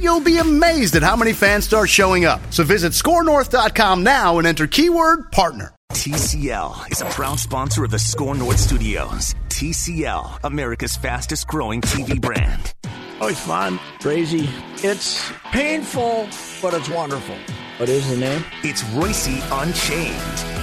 [0.00, 2.40] you'll be amazed at how many fans start showing up.
[2.50, 5.74] So visit scorenorth.com now and enter keyword partner.
[5.92, 9.34] TCL is a proud sponsor of the Score North Studios.
[9.48, 12.74] TCL, America's fastest growing TV brand.
[13.20, 14.48] Oh, it's fun, crazy.
[14.78, 16.28] It's painful,
[16.60, 17.36] but it's wonderful.
[17.78, 18.44] What is the name?
[18.62, 20.54] It's Reusse Unchained.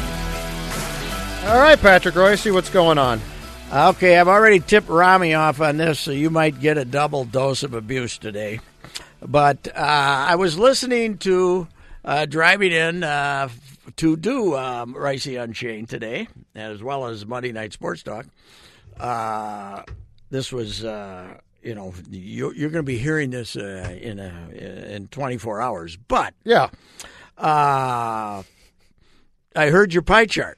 [1.49, 3.21] All right, Patrick Reusse, what's going on?
[3.73, 7.63] Okay, I've already tipped Rami off on this, so you might get a double dose
[7.63, 8.59] of abuse today.
[9.25, 11.67] But uh, I was listening to
[12.03, 13.49] uh, driving in uh,
[13.97, 18.25] to do um, Reusse Unchained today, as well as Monday Night Sports Talk.
[18.99, 19.83] Uh,
[20.29, 24.49] this was, uh, you know, you're, you're going to be hearing this uh, in a,
[24.95, 25.97] in 24 hours.
[25.97, 26.69] But Yeah.
[27.37, 28.41] uh,
[29.55, 30.57] I heard your pie chart.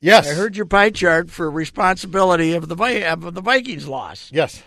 [0.00, 0.28] Yes.
[0.28, 4.30] I heard your pie chart for responsibility of the of the Vikings loss.
[4.32, 4.60] Yes.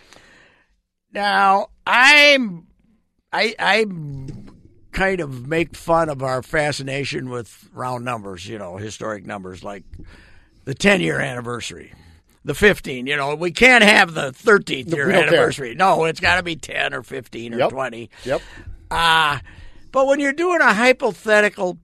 [1.12, 2.66] Now I'm
[3.32, 3.86] I I
[4.92, 9.84] kind of make fun of our fascination with round numbers, you know, historic numbers like
[10.64, 11.92] the 10 year anniversary,
[12.44, 13.06] the 15.
[13.06, 15.26] You know, we can't have the 13th year don't care.
[15.28, 15.74] anniversary.
[15.74, 17.70] No, it's got to be 10 or 15 or Yep.
[17.70, 18.10] 20.
[18.24, 18.42] Yep.
[18.90, 19.38] Uh,
[19.92, 21.78] but when you're doing a hypothetical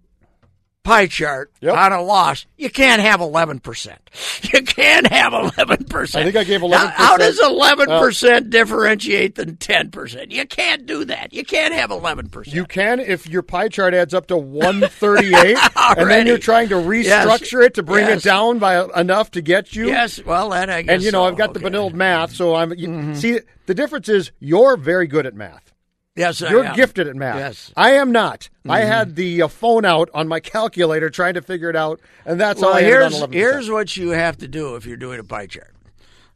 [0.85, 1.75] pie chart Yep.
[1.77, 3.97] on a loss, you can't have 11%.
[4.53, 6.15] You can't have 11%.
[6.15, 6.91] I think I gave How- 11%.
[6.91, 10.31] How, does 11% differentiate than 10%?
[10.31, 11.33] You can't do that.
[11.33, 12.53] You can't have 11%.
[12.53, 15.57] You can if your pie chart adds up to 138,
[15.97, 18.21] and then you're trying to restructure it to bring Yes.
[18.21, 19.87] it down by enough to get you.
[19.87, 21.29] yes, well, that I guess And you know, so.
[21.29, 21.69] I've got the Okay.
[21.69, 21.77] Mm-hmm.
[21.77, 22.75] vanilled math, so I'm.
[22.75, 25.72] You, See, the difference is you're very good at math.
[26.15, 26.77] Yes, You're am.
[26.77, 27.37] gifted at math.
[27.39, 27.71] Yes.
[27.71, 27.81] Mm-hmm.
[27.81, 28.51] I am not.
[28.69, 32.39] I had the uh, phone out on my calculator trying to figure it out, and
[32.41, 33.35] that's Well, all I here's had on 11%.
[33.35, 35.75] here's what you have to do if you're doing a pie chart.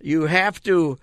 [0.01, 0.99] You have to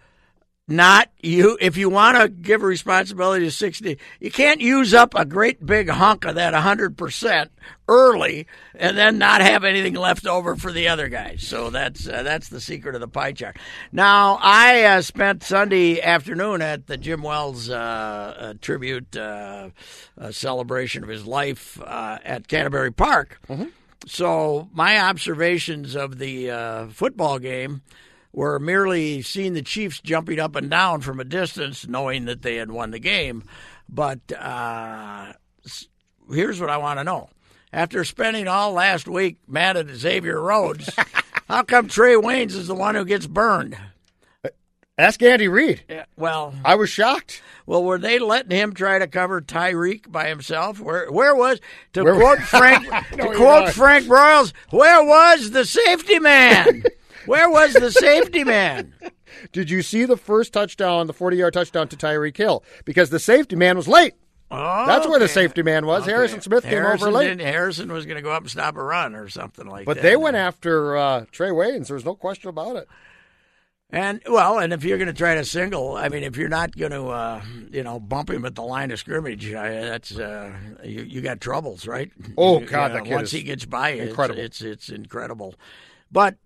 [0.67, 5.25] not you if you want to give responsibility to 60 you can't use up a
[5.25, 7.49] great big hunk of that 100%
[7.89, 11.45] early and then not have anything left over for the other guys.
[11.45, 13.57] So that's uh, that's the secret of the pie chart.
[13.91, 19.69] Now i uh, spent sunday afternoon at the jim wells uh, uh, tribute uh,
[20.17, 23.39] uh, celebration of his life uh, at canterbury park.
[24.05, 27.81] So my observations of the uh, football game
[28.33, 32.55] were merely seeing the Chiefs jumping up and down from a distance, knowing that they
[32.55, 33.43] had won the game.
[33.87, 35.33] But uh,
[36.31, 37.29] here's what I want to know:
[37.71, 40.89] After spending all last week mad at Xavier Rhodes,
[41.47, 43.77] how come Trae Waynes is the one who gets burned?
[44.95, 45.83] Ask Andy Reid.
[45.89, 47.41] Yeah, well, I was shocked.
[47.65, 50.79] well, were they letting him try to cover Tyreek by himself?
[50.79, 51.59] Where where was
[51.93, 53.71] to Where- quote Frank to quote.
[53.71, 54.53] Frank Broyles?
[54.69, 56.83] Where was the safety man?
[57.25, 58.93] where was the safety man?
[59.51, 62.63] Did you see the first touchdown, the 40 yard touchdown to Tyreek Hill?
[62.85, 64.13] Because the safety man was late.
[64.51, 65.33] Oh, That's where the okay.
[65.33, 66.03] safety man was.
[66.03, 66.11] Okay.
[66.11, 67.39] Harrison Smith came over late.
[67.39, 70.03] Harrison was going to go up and stop a run or something like But that.
[70.03, 71.87] But they went after uh, Trae Waynes.
[71.87, 72.87] There was no question about it.
[73.89, 76.75] And well, and if you're going to try to single, I mean, if you're not
[76.75, 77.41] going to, uh,
[77.71, 80.51] you know, bump him at the line of scrimmage, I, that's uh,
[80.83, 82.11] you, you got troubles, right?
[82.37, 85.53] Oh, God, you know, that kid once he gets by, it's- It's, it's incredible.
[86.11, 86.37] But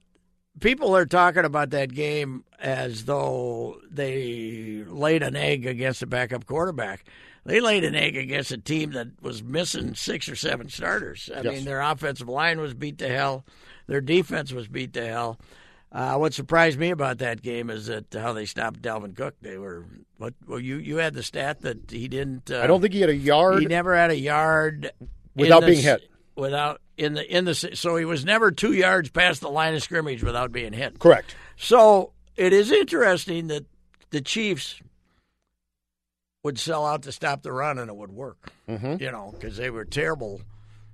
[0.60, 6.46] people are talking about that game as though they laid an egg against a backup
[6.46, 7.06] quarterback.
[7.46, 11.30] They laid an egg against a team that was missing six or seven starters.
[11.34, 11.54] I Yes.
[11.54, 13.46] mean, their offensive line was beat to hell.
[13.88, 15.40] Their defense was beat to hell.
[15.90, 19.36] Uh, what surprised me about that game is that how they stopped Dalvin Cook.
[19.42, 19.86] They were
[20.18, 20.34] what?
[20.46, 22.52] Well, you you had the stat that he didn't.
[22.52, 23.62] Uh, I don't think he had a yard.
[23.62, 24.92] he never had a yard
[25.34, 26.02] Without the being hit.
[26.38, 29.82] Without in the in the so he was never two yards past the line of
[29.82, 31.00] scrimmage without being hit.
[31.00, 31.36] Correct.
[31.58, 33.66] So it is interesting that
[34.12, 34.80] the Chiefs
[36.44, 38.52] would sell out to stop the run and it would work.
[38.70, 39.02] Mhm.
[39.02, 40.42] You know, because they were terrible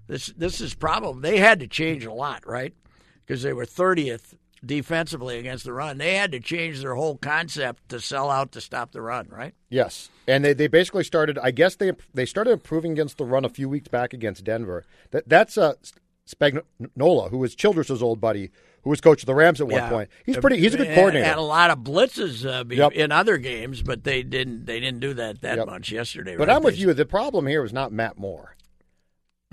[0.08, 1.22] This this is problem.
[1.22, 2.74] they had to change a lot, right?
[3.26, 5.98] Because they were 30th defensively against the run.
[5.98, 9.54] They had to change their whole concept to sell out to stop the run, right?
[9.70, 11.38] Yes, and they, they basically started.
[11.40, 14.84] I guess they they started improving against the run a few weeks back against Denver.
[15.12, 15.74] That that's uh,
[16.28, 18.52] Spagnuolo, who was Childress's old buddy,
[18.84, 19.90] who was coach of the Rams at one Yeah.
[19.90, 20.10] point.
[20.26, 20.58] He's pretty.
[20.58, 21.26] He's a good coordinator.
[21.26, 22.94] Had a lot of blitzes uh, be- Yep.
[22.94, 24.66] in other games, but they didn't.
[24.66, 25.68] They didn't do that that Yep.
[25.68, 26.36] much yesterday.
[26.38, 26.56] But right?
[26.58, 26.94] I'm with They- you.
[26.94, 28.56] The problem here was not Matt Moore.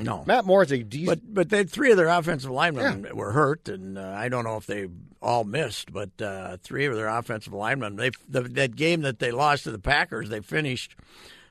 [0.04, 1.06] No, Matt Moore is a decent.
[1.06, 4.56] But but they three of their offensive linemen were hurt, and uh, I don't know
[4.56, 4.88] if they
[5.22, 7.96] all missed, but uh, three of their offensive linemen.
[7.96, 10.96] They the, that game that they lost to the Packers, they finished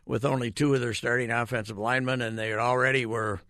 [0.06, 3.42] with only two of their starting offensive linemen, and they already were.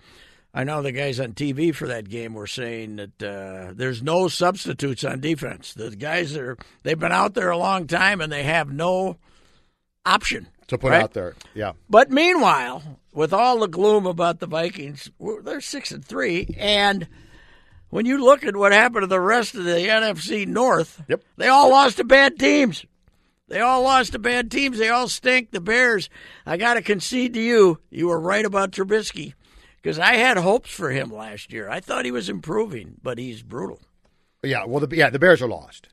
[0.51, 4.28] I know the guys on TV for that game were saying that uh, there's no
[4.28, 5.74] substitutes on defense.
[5.75, 9.18] The guys are they've been out there a long time, and they have no
[10.09, 11.03] option to put right?
[11.03, 11.73] out there, yeah.
[11.89, 15.09] But meanwhile, with all the gloom about the Vikings,
[15.44, 17.07] they're six and three, and
[17.89, 21.23] when you look at what happened to the rest of the NFC North, Yep.
[21.38, 22.85] they all lost to bad teams.
[23.47, 24.77] They all lost to bad teams.
[24.77, 25.50] They all stink.
[25.50, 26.07] The Bears.
[26.45, 27.79] I got to concede to you.
[27.89, 29.33] You were right about Trubisky
[29.81, 31.67] because I had hopes for him last year.
[31.67, 33.81] I thought he was improving, but he's brutal.
[34.44, 35.88] Yeah, well, the, yeah, the Bears are lost.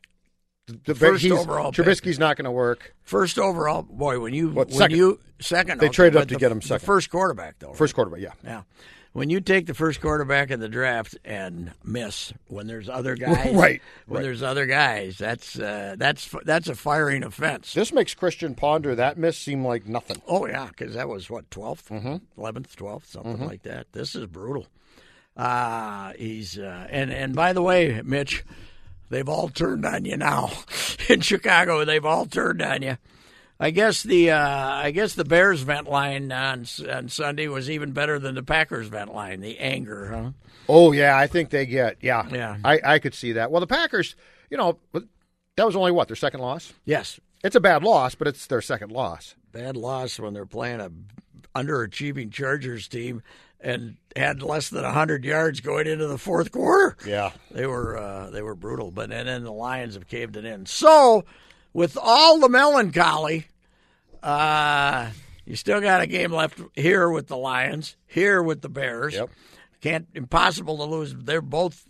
[0.94, 1.84] First he's- overall pick.
[1.86, 2.94] Trubisky's not going to work.
[3.02, 4.96] First overall, boy, when you What, when second?
[4.96, 6.86] you second, They okay, traded up to the- get him The second.
[6.86, 7.72] first quarterback though.
[7.72, 8.32] First quarterback, yeah.
[8.44, 8.62] Yeah.
[9.12, 13.54] When you take the first quarterback in the draft and miss when there's other guys,
[13.54, 14.22] Right, When right.
[14.24, 17.72] there's other guys, that's uh, that's that's a firing offense.
[17.72, 20.20] This makes Christian Ponder that miss seem like nothing.
[20.26, 23.86] oh yeah, because that was what 12th, 11th, twelfth, something like that.
[23.92, 24.66] This is brutal.
[25.36, 28.44] Uh he's uh, and and by the way, Mitch,
[29.08, 30.50] they've all turned on you now
[31.08, 31.84] in Chicago.
[31.84, 32.96] They've all turned on you.
[33.58, 37.92] I guess the uh, I guess the Bears vent line on on Sunday was even
[37.92, 39.40] better than the Packers vent line.
[39.40, 40.30] The anger, huh?
[40.68, 42.28] Oh yeah, I think they get yeah.
[42.30, 42.58] Yeah.
[42.64, 43.50] I, I could see that.
[43.50, 44.14] Well, the Packers,
[44.50, 46.74] you know, that was only what their second loss.
[46.84, 49.34] Yes, It's a bad loss, but it's their second loss.
[49.52, 50.90] bad loss when they're playing a
[51.58, 53.22] underachieving Chargers team
[53.60, 56.96] and had less than hundred yards going into the fourth quarter.
[57.06, 57.32] Yeah.
[57.50, 60.66] They were uh, they were brutal, but and then the Lions have caved it in.
[60.66, 61.24] So,
[61.72, 63.46] with all the melancholy,
[64.22, 65.10] uh,
[65.44, 69.14] you still got a game left here with the Lions, here with the Bears.
[69.14, 69.30] Yep.
[69.80, 71.14] Can't impossible to lose.
[71.14, 71.84] They're both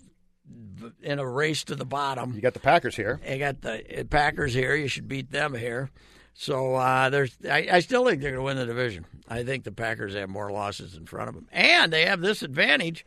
[1.02, 2.34] in a race to the bottom.
[2.34, 3.20] You got the Packers here.
[3.28, 4.74] You got the Packers here.
[4.74, 5.90] You should beat them here.
[6.38, 9.06] So uh, there's, I, I still think they're going to win the division.
[9.26, 12.42] I think the Packers have more losses in front of them, and they have this
[12.42, 13.06] advantage: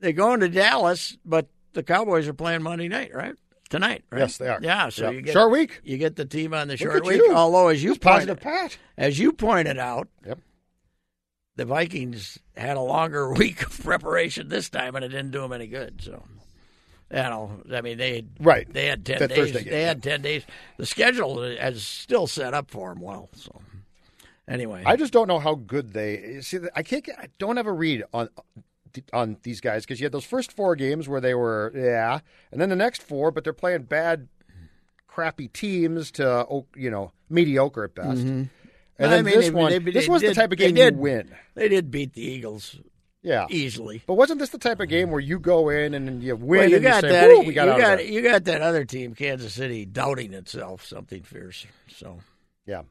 [0.00, 3.34] they go into Dallas, but the Cowboys are playing Monday night, right?
[3.70, 4.18] Tonight, right?
[4.18, 4.58] Yes, they are.
[4.60, 5.14] Yeah, so Yep.
[5.14, 5.80] you get Short week.
[5.82, 7.16] You get the team on the short week.
[7.16, 7.32] you.
[7.34, 8.78] Although, as you Just positive pointed, Pat.
[8.98, 10.38] as you pointed out, Yep.
[11.56, 15.54] the Vikings had a longer week of preparation this time, and it didn't do them
[15.54, 16.02] any good.
[16.04, 16.22] So,
[17.12, 18.66] you know, I mean, they Right.
[18.72, 19.52] They had ten That days.
[19.52, 20.44] Game, they had ten days.
[20.78, 23.28] The schedule has still set up for them well.
[23.34, 23.60] So,
[24.48, 26.58] anyway, I just don't know how good they see.
[26.74, 27.06] I can't.
[27.18, 28.28] I don't have a read on
[29.12, 32.20] on these guys because you had those first four games where they were yeah,
[32.50, 34.28] and then the next four, but they're playing bad,
[35.06, 38.20] crappy teams to oh, you know mediocre at best.
[38.20, 38.42] Mm-hmm.
[38.98, 40.76] And I then mean, this they- one, they- this was the type of they game
[40.76, 41.34] you did- win.
[41.54, 42.78] they did beat the Eagles
[43.22, 44.02] Yeah, easily.
[44.06, 46.68] but wasn't this the type of game where you go in and you win Well,
[46.70, 47.46] you and got you say, that.
[47.46, 51.22] We got you got there." you got that other team, Kansas City, doubting itself, something
[51.22, 51.66] fierce.
[51.88, 52.18] So.
[52.66, 52.82] Yeah,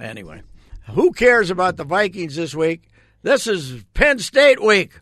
[0.00, 0.42] Anyway,
[0.90, 2.88] who cares about the Vikings this week?
[3.22, 4.92] This is Penn State week.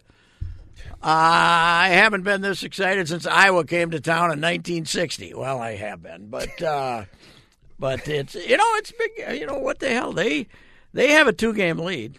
[1.03, 5.33] I haven't been this excited since Iowa came to town in 1960.
[5.35, 7.05] Well, I have been, but uh,
[7.79, 9.39] but it's you know it's big.
[9.41, 10.47] You know what the hell they
[10.93, 12.19] they have a two game lead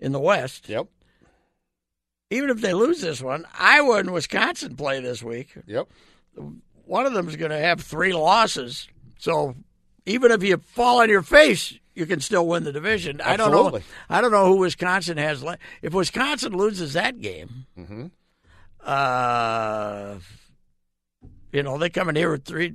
[0.00, 0.68] in the West.
[0.68, 0.88] yep,
[2.30, 5.52] Even if they lose this one, Iowa and Wisconsin play this week.
[5.66, 5.88] yep.
[6.84, 8.88] One of them is going to have three losses.
[9.18, 9.54] So
[10.06, 13.20] even if you fall on your face, you can still win the division.
[13.20, 13.80] I don't know.
[14.08, 15.42] I don't know who Wisconsin has.
[15.42, 18.06] Le- if Wisconsin loses that game, Mm-hmm.
[18.84, 20.14] uh,
[21.52, 22.74] you know they coming in here with three.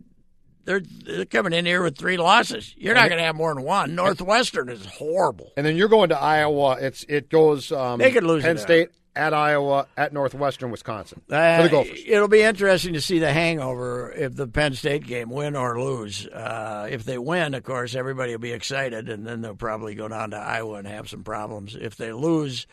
[0.66, 2.74] They're they're coming in here with three losses.
[2.78, 3.96] You're not going to have more than one.
[3.96, 5.52] Northwestern is horrible.
[5.58, 6.78] And then you're going to Iowa.
[6.80, 7.72] It's it goes.
[7.72, 8.58] Um, They could lose Penn.
[8.58, 12.00] State at Iowa at Northwestern, Wisconsin Uh, for the Gophers.
[12.06, 16.28] It'll be interesting to see the hangover if the Penn State game win or lose.
[16.28, 20.08] Uh, if they win, of course, everybody will be excited, and then they'll probably go
[20.08, 21.76] down to Iowa and have some problems.
[21.76, 22.68] If they lose,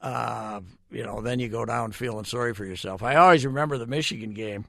[0.00, 3.02] uh, you know, then you go down feeling sorry for yourself.
[3.02, 4.64] I always remember the Michigan game.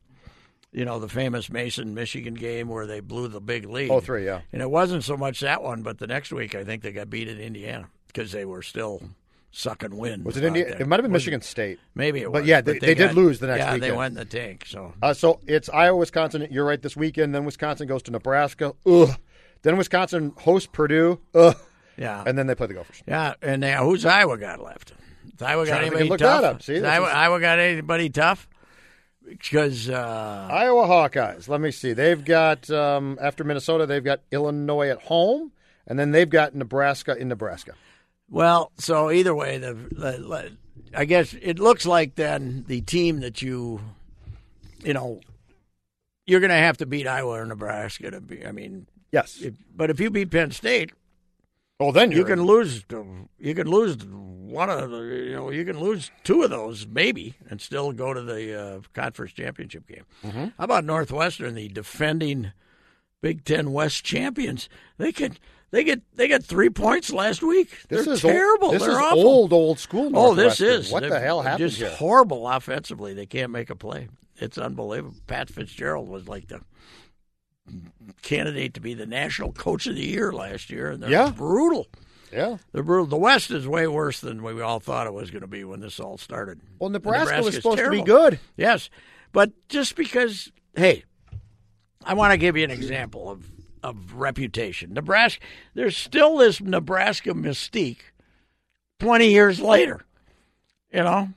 [0.74, 3.92] You know, the famous Mason Michigan game where they blew the big lead.
[3.92, 4.40] Oh, three, yeah.
[4.54, 7.10] And it wasn't so much that one, but the next week I think they got
[7.10, 9.01] beat in Indiana because they were still
[9.51, 10.25] sucking wind.
[10.25, 10.65] Was it out India?
[10.65, 10.81] there.
[10.81, 11.79] It might have been Was Michigan State.
[11.93, 14.20] Maybe it But yeah, they- they did got- lose the next yeah, they went in
[14.20, 14.65] the tank.
[14.67, 16.48] So Uh, so it's Iowa, Wisconsin.
[16.50, 17.36] You're right this weekend.
[17.36, 18.74] Then Wisconsin goes to Nebraska.
[18.86, 19.10] Ugh.
[19.63, 21.20] Then Wisconsin hosts Purdue.
[21.36, 21.55] Ugh.
[21.98, 23.03] yeah, And then they play the Gophers.
[23.08, 23.34] yeah.
[23.41, 24.93] And now who's Iowa got left?
[25.39, 26.41] Iowa got anybody look tough?
[26.41, 26.62] that up.
[26.62, 28.48] See, Iowa, is- Iowa got anybody tough?
[29.27, 31.48] Because uh, Iowa Hawkeyes.
[31.48, 31.93] Let me see.
[31.93, 35.51] They've got um, after Minnesota, they've got Illinois at home,
[35.88, 37.74] and then they've got Nebraska in Nebraska.
[38.32, 40.52] Well, so either way, the, the
[40.96, 43.82] I guess it looks like then the team that you,
[44.84, 45.20] you know,
[46.26, 48.46] you're going to have to beat Iowa or Nebraska to be.
[48.48, 49.40] I mean, Yes.
[49.42, 50.92] if, but if you beat Penn State,
[51.80, 52.46] well, then you can in.
[52.46, 52.84] lose.
[52.86, 55.02] to- You can lose one of the.
[55.02, 58.80] You know, you can lose two of those maybe and still go to the uh,
[58.94, 60.06] conference championship game.
[60.24, 60.44] Mm-hmm.
[60.58, 62.52] How about Northwestern, the defending
[63.22, 64.70] Big Ten West champions?
[64.98, 65.40] They could.
[65.72, 67.70] They get they got three points last week.
[67.88, 68.66] This They're is terrible.
[68.68, 69.20] Old, this They're is awful.
[69.28, 70.12] old, old school.
[70.13, 71.90] Oh, this is what the hell happened Just here?
[71.92, 73.13] horrible offensively.
[73.13, 74.10] They can't make a play.
[74.38, 75.16] It's unbelievable.
[75.28, 76.60] Pat Fitzgerald was like the
[78.22, 81.30] candidate to be the national coach of the year last year, and they're Yeah.
[81.32, 81.88] brutal.
[82.32, 82.58] Yeah.
[82.72, 83.06] They're brutal.
[83.08, 85.80] The West is way worse than we all thought it was going to be when
[85.80, 86.60] this all started.
[86.80, 88.40] Well, And Nebraska was supposed to be good.
[88.58, 88.90] Yes,
[89.32, 91.04] but just because, hey,
[92.04, 93.46] I want to give you an example of
[93.84, 94.94] of reputation.
[94.94, 98.00] Nebraska, there's still this Nebraska mystique.
[99.00, 100.02] Twenty years later,
[100.94, 101.30] you know,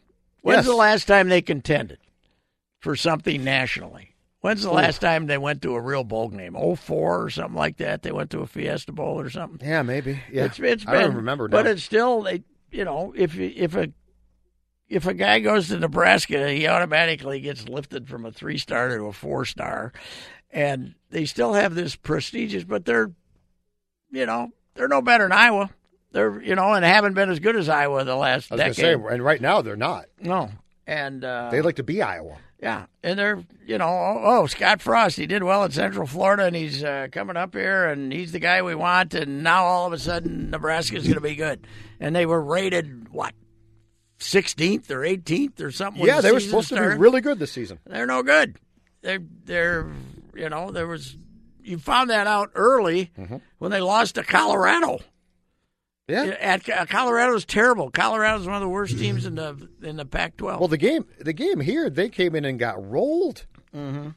[0.43, 0.67] when's Yes.
[0.67, 1.99] the last time they contended
[2.81, 4.11] for something nationally?
[4.41, 6.55] When's the last time they went to a real bowl game?
[6.55, 8.03] Oh four or something like that.
[8.03, 9.67] They went to a Fiesta Bowl or something.
[9.67, 10.21] Yeah, maybe.
[10.31, 10.45] Yeah.
[10.45, 12.43] It's it's I been, don't remember but it's still they.
[12.71, 13.89] You know, if if a
[14.87, 19.05] if a guy goes to Nebraska, he automatically gets lifted from a three star to
[19.05, 19.95] a four star,
[20.55, 22.65] and they still have this prestigious.
[22.65, 23.11] But they're,
[24.11, 25.69] you know, they're no better than Iowa.
[26.13, 28.77] They're you know, and haven't been as good as Iowa the last I was decade.
[28.77, 30.07] say, and right now they're not.
[30.21, 30.51] no,
[30.87, 32.37] and uh, They like to be Iowa.
[32.63, 36.45] yeah, and they're you know oh, oh Scott Frost he did well at Central Florida
[36.45, 39.87] and he's uh, coming up here and he's the guy we want and now all
[39.87, 41.67] of a sudden Nebraska's going to be good
[41.99, 43.35] and they were rated what
[44.19, 46.05] sixteenth or eighteenth or something.
[46.07, 47.79] yeah, the they were supposed to be really good this season.
[47.87, 48.57] They're no good.
[49.03, 49.91] They're they're
[50.37, 51.17] you know there was
[51.63, 53.37] you found that out early Mm-hmm.
[53.59, 55.01] when they lost to Colorado.
[56.07, 56.25] Yeah.
[56.39, 57.91] At, at Colorado's terrible.
[57.91, 60.59] Colorado's one of the worst teams in the in the Pac-12.
[60.59, 63.47] Well, the game, the game here, they came in and got rolled.
[63.75, 64.11] Mm-hmm.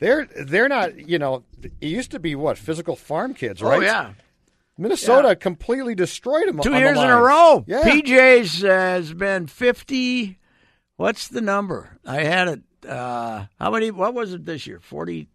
[0.00, 1.08] They're they're not.
[1.08, 3.78] You know, it used to be what physical farm kids, right?
[3.78, 4.12] Oh yeah.
[4.76, 5.34] Minnesota Yeah.
[5.36, 6.58] completely destroyed them.
[6.60, 7.64] Two on the years in a row.
[7.66, 7.82] Yeah.
[7.84, 10.38] PJ's has been fifty.
[10.96, 11.98] What's the number?
[12.04, 12.60] I had it.
[12.86, 13.90] Uh, how many?
[13.92, 14.78] What was it this year?
[14.80, 15.28] Forty.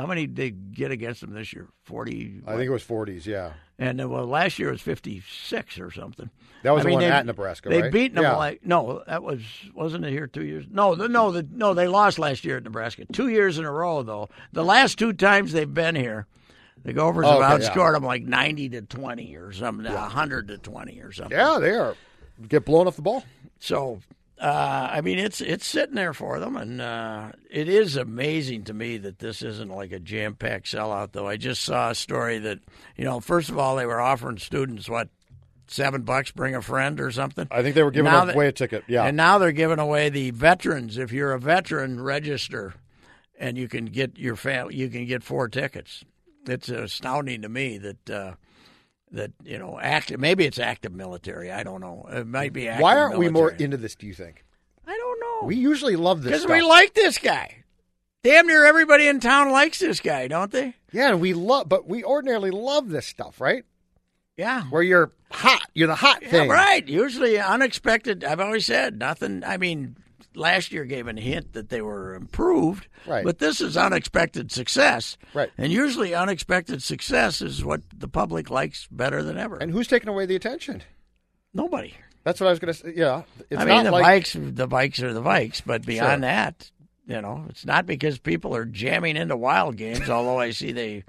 [0.00, 1.68] How many did they get against them this year?
[1.84, 2.40] Forty.
[2.46, 3.26] I think it was 40s.
[3.26, 6.30] Yeah, And uh, well, last year was fifty-six or something.
[6.62, 7.68] that was I the mean, one they- at Nebraska.
[7.68, 7.92] They right?
[7.92, 8.36] beat them Yeah.
[8.36, 9.40] like no, that was
[9.74, 10.64] wasn't it here two years?
[10.70, 13.04] No, the, no, the, no, they lost last year at Nebraska.
[13.12, 14.28] Two years in a row though.
[14.52, 16.26] The last two times they've been here,
[16.82, 17.70] the Gophers Oh, have okay, yeah.
[17.70, 21.36] outscored them like ninety to twenty or something, hundred to twenty or something.
[21.36, 21.94] Yeah, they are.
[22.48, 23.22] Get blown off the ball.
[23.58, 24.00] So,
[24.40, 28.72] uh, I mean, it's it's sitting there for them, and uh, it is amazing to
[28.74, 31.12] me that this isn't like a jam packed sellout.
[31.12, 32.58] Though I just saw a story that
[32.96, 35.08] you know, first of all, they were offering students what
[35.66, 37.46] seven bucks, bring a friend or something.
[37.50, 38.82] I think they were giving Now that- away a ticket.
[38.88, 40.98] Yeah, And now they're giving away the veterans.
[40.98, 42.74] If you're a veteran, register,
[43.38, 46.04] and you can get your fam- You can get four tickets.
[46.46, 48.10] It's astounding to me that.
[48.10, 48.32] Uh,
[49.12, 50.20] that you know, active.
[50.20, 51.50] Maybe it's active military.
[51.50, 52.06] I don't know.
[52.10, 52.68] It might be.
[52.68, 53.94] Active Why aren't we more into this?
[53.94, 54.44] Do you think?
[54.86, 55.46] I don't know.
[55.46, 57.64] We usually love this Because we like this guy.
[58.22, 60.74] Damn near everybody in town likes this guy, don't they?
[60.92, 63.64] yeah, we love, but we ordinarily love this stuff, right?
[64.36, 64.64] Yeah.
[64.64, 66.86] Where you're hot, you're the hot Yeah, thing, right.
[66.86, 68.24] Usually unexpected.
[68.24, 69.42] I've always said nothing.
[69.44, 69.96] I mean,
[70.34, 73.24] last year gave a hint that they were improved, Right.
[73.24, 75.16] but this is unexpected success.
[75.34, 75.50] Right.
[75.58, 79.56] And usually unexpected success is what the public likes better than ever.
[79.56, 80.82] And who's taking away the attention?
[81.52, 81.94] Nobody.
[82.24, 82.92] That's what I was going to say.
[82.96, 86.70] Yeah, it's I mean, the like Vikes, the Vikes are the bikes, but beyond that,
[87.06, 90.08] you know, it's not because people are jamming into wild games.
[90.10, 91.04] although I see they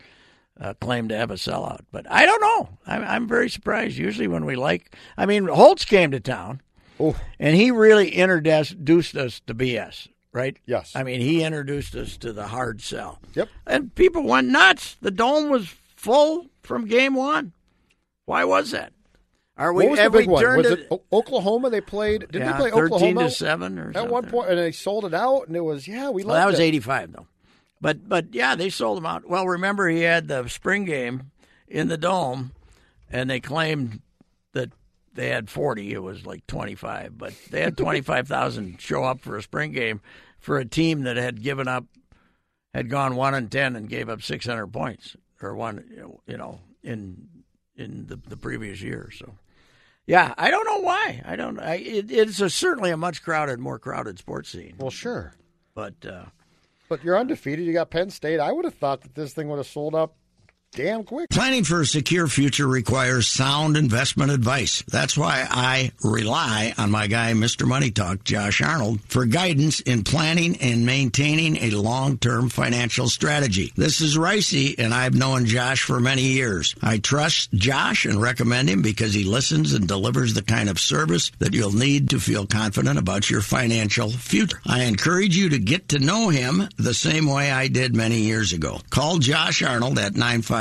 [0.60, 2.70] uh, claim to have a sellout, but I don't know.
[2.88, 3.98] I'm, I'm very surprised.
[3.98, 6.62] Usually, when we like, I mean, Holtz came to town,
[7.02, 7.16] Oh.
[7.40, 10.08] and he really introduced us to BS.
[10.34, 10.58] Right?
[10.66, 10.94] Yes.
[10.96, 13.20] I mean, he introduced us to the hard sell.
[13.36, 13.50] Yep.
[13.68, 14.96] And people went nuts.
[15.02, 15.68] The dome was
[15.98, 17.52] full from game one.
[18.26, 18.94] Why was that?
[19.58, 19.84] Are we?
[19.84, 20.58] what was the big one?
[20.58, 20.88] Was it?
[20.90, 21.70] O- Oklahoma?
[21.70, 22.32] They played.
[22.32, 24.32] Did yeah, they play Oklahoma to seven or at something?
[24.32, 24.48] one?
[24.48, 27.12] And they sold it out, and it was yeah, we Well, that was eighty five
[27.12, 27.28] though.
[27.82, 29.28] But but yeah, they sold them out.
[29.28, 31.32] Well, remember he had the spring game
[31.68, 32.54] in the dome,
[33.12, 34.02] and they claimed
[35.14, 37.18] they had 40, it was like 25.
[37.18, 40.02] But they had 25,000 show up for a spring game
[40.40, 41.86] for a team that had given up,
[42.74, 47.28] had gone one and 10 and gave up 600 points or one, you know, in
[47.76, 49.10] in the, the previous year.
[49.18, 49.34] So,
[50.06, 51.22] yeah, I don't know why.
[51.26, 51.60] I don't.
[51.60, 54.76] I, it, it's a, certainly a much crowded, more crowded sports scene.
[54.78, 55.34] Well, sure.
[55.74, 56.26] But uh,
[56.90, 57.66] But you're undefeated.
[57.66, 58.40] You got Penn State.
[58.40, 60.16] I would have thought that this thing would have sold up
[60.74, 61.30] damn quick.
[61.30, 64.84] Planning for a secure future requires sound investment advice.
[64.88, 67.68] That's why I rely on my guy, Mr.
[67.68, 73.74] Money Talk, Josh Arnold, for guidance in planning and maintaining a long-term financial strategy.
[73.76, 76.74] This is Ricey, and I've known Josh for many years.
[76.82, 81.32] I trust Josh and recommend him because he listens and delivers the kind of service
[81.40, 84.62] that you'll need to feel confident about your financial future.
[84.66, 88.54] I encourage you to get to know him the same way I did many years
[88.54, 88.80] ago.
[88.90, 90.61] Call Josh Arnold at 955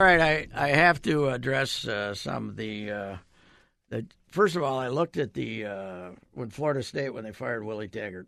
[0.00, 3.16] All right, I, I have to address uh, some of the, uh,
[3.88, 4.06] the.
[4.28, 7.88] First of all, I looked at the uh, when Florida State when they fired Willie
[7.88, 8.26] Taggart,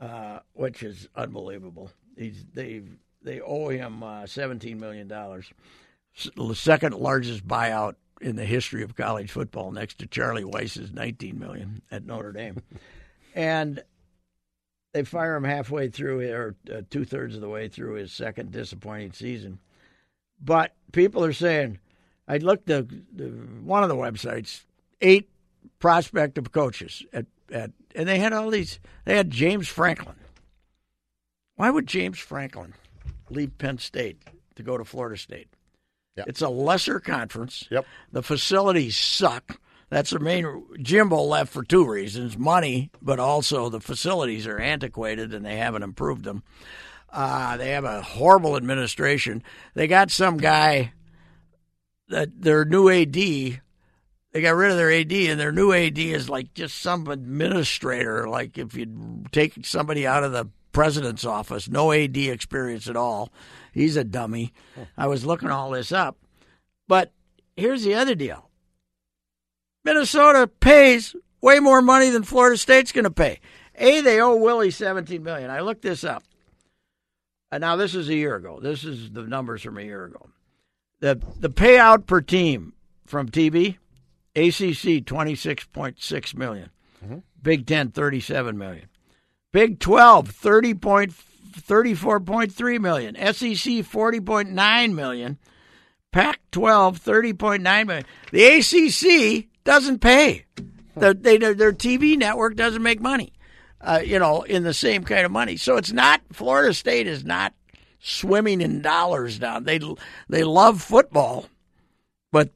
[0.00, 1.90] uh, which is unbelievable.
[2.16, 2.82] He's they
[3.22, 5.52] they owe him uh, seventeen million dollars,
[6.36, 11.38] the second largest buyout in the history of college football, next to Charlie Weis's nineteen
[11.38, 12.62] million at Notre Dame,
[13.34, 13.82] and
[14.94, 18.52] they fire him halfway through or uh, two thirds of the way through his second
[18.52, 19.58] disappointing season.
[20.40, 21.78] But people are saying,
[22.28, 22.86] I looked at
[23.62, 24.64] one of the websites,
[25.00, 25.28] eight
[25.78, 28.78] prospective coaches at, at and they had all these.
[29.04, 30.16] They had James Franklin.
[31.56, 32.74] Why would James Franklin
[33.30, 34.22] leave Penn State
[34.56, 35.48] to go to Florida State?
[36.16, 36.28] Yep.
[36.28, 37.66] It's a lesser conference.
[37.70, 37.86] Yep.
[38.12, 39.58] The facilities suck.
[39.88, 40.64] That's the main.
[40.82, 45.82] Jimbo left for two reasons: money, but also the facilities are antiquated and they haven't
[45.82, 46.42] improved them.
[47.16, 49.42] Uh, they have a horrible administration.
[49.72, 50.92] They got some guy
[52.08, 53.14] that their new AD.
[53.14, 58.28] They got rid of their AD, and their new AD is like just some administrator.
[58.28, 63.32] Like if you take somebody out of the president's office, no AD experience at all.
[63.72, 64.52] He's a dummy.
[64.98, 66.18] I was looking all this up,
[66.86, 67.12] but
[67.56, 68.50] here's the other deal.
[69.84, 73.40] Minnesota pays way more money than Florida State's going to pay.
[73.76, 75.48] A, they owe Willie seventeen million.
[75.48, 76.22] I looked this up.
[77.50, 78.58] And now this is a year ago.
[78.60, 80.30] This is the numbers from a year ago.
[81.00, 82.72] The the payout per team
[83.04, 83.76] from TV,
[84.34, 86.70] ACC twenty six point six million,
[87.04, 87.18] mm-hmm.
[87.42, 88.88] Big Ten thirty seven million,
[89.52, 95.38] Big 12 30 point, 34.3 million, SEC forty point nine million,
[96.12, 98.04] Pac 12 30.9 million.
[98.32, 100.46] The ACC doesn't pay.
[100.96, 103.34] The, they, their TV network doesn't make money
[103.86, 105.56] uh, you know, in the same kind of money.
[105.56, 107.54] So it's not Florida State is not
[108.00, 109.64] swimming in dollars down.
[109.64, 109.80] They
[110.28, 111.46] they love football,
[112.32, 112.50] but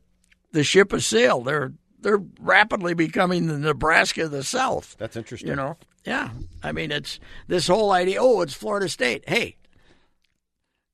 [0.53, 1.45] the ship has sailed.
[1.47, 4.97] They're they're rapidly becoming the Nebraska of the South.
[4.99, 5.49] That's interesting.
[5.51, 6.31] You know, yeah.
[6.63, 8.19] I mean, it's this whole idea.
[8.21, 9.29] Oh, it's Florida State.
[9.29, 9.57] Hey,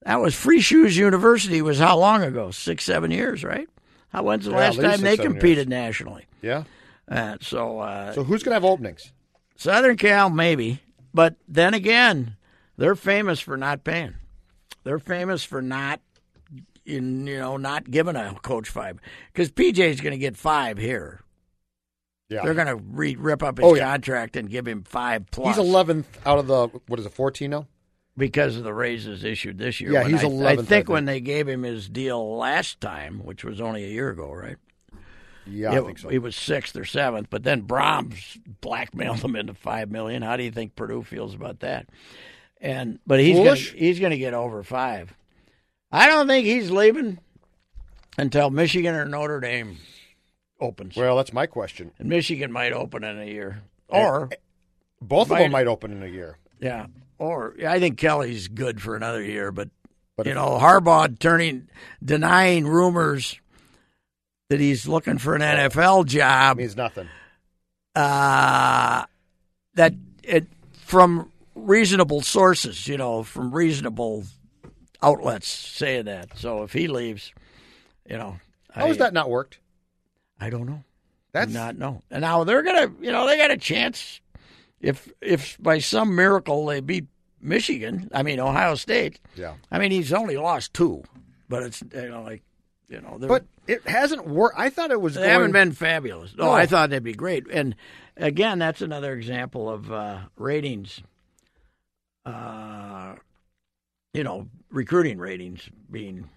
[0.02, 1.62] that was Free Shoes University.
[1.62, 2.50] Was how long ago?
[2.50, 3.68] Six, seven years, right?
[4.10, 6.26] How when's the Yeah, last time they six, competed nationally?
[6.42, 6.64] Yeah.
[7.08, 9.12] Uh, so, uh, So who's going to have openings?
[9.56, 10.80] Southern Cal, maybe.
[11.14, 12.36] But then again,
[12.76, 14.14] they're famous for not paying.
[14.84, 16.00] They're famous for not,
[16.84, 18.98] in, you know, not giving a coach five.
[19.32, 21.20] Because PJ's going to get five here.
[22.28, 22.42] Yeah.
[22.44, 23.84] They're going to re- rip up his Oh, yeah.
[23.90, 25.56] contract and give him five plus.
[25.56, 27.66] He's 11th out of the, what is it, 14 now?
[28.18, 29.92] because of the raises issued this year.
[29.92, 30.88] Yeah, When he's I, 11th, I I think think.
[30.88, 34.56] when they gave him his deal last time, which was only a year ago, right?
[35.48, 36.08] Yeah, I think so.
[36.08, 40.22] He was sixth or seventh, but then Brahms blackmailed him into five million.
[40.22, 41.88] How do you think Purdue feels about that?
[42.60, 45.14] And but he's gonna, he's going to get over five.
[45.92, 47.18] I don't think he's leaving
[48.18, 49.76] until Michigan or Notre Dame
[50.60, 51.92] opens, Well, that's my question.
[51.98, 54.36] and Michigan might open in a year, or eh,
[55.00, 56.38] Both of them might open in a year.
[56.60, 56.86] yeah,
[57.18, 59.68] or I think Kelly's good for another year, but.
[60.16, 61.68] But you know, Harbaugh turning,
[62.02, 63.38] denying rumors
[64.48, 66.58] that he's looking for an NFL job.
[66.58, 67.08] means nothing.
[67.94, 69.04] uh,
[69.74, 74.24] that it from reasonable sources, you know, from reasonable
[75.02, 76.36] outlets saying that.
[76.38, 77.32] So if he leaves,
[78.08, 78.36] you know,
[78.70, 79.58] How has that not worked?
[80.40, 80.82] I don't know.
[81.32, 82.02] That's Do not know.
[82.10, 84.20] And now they're gonna, you know, they got a chance
[84.80, 87.06] if if by some miracle they beat
[87.40, 88.08] Michigan.
[88.12, 89.20] I mean Ohio State.
[89.34, 89.54] yeah.
[89.70, 91.02] I mean he's only lost two,
[91.48, 92.42] but it's you know like
[92.88, 94.58] you know But it hasn't worked.
[94.58, 95.14] I thought it was.
[95.14, 96.34] they going, haven't been fabulous.
[96.36, 96.52] No, No.
[96.52, 97.46] I thought they'd be great.
[97.50, 97.74] And
[98.16, 101.02] again, that's another example of uh, ratings.
[102.24, 103.14] Uh,
[104.12, 106.28] you know, recruiting ratings being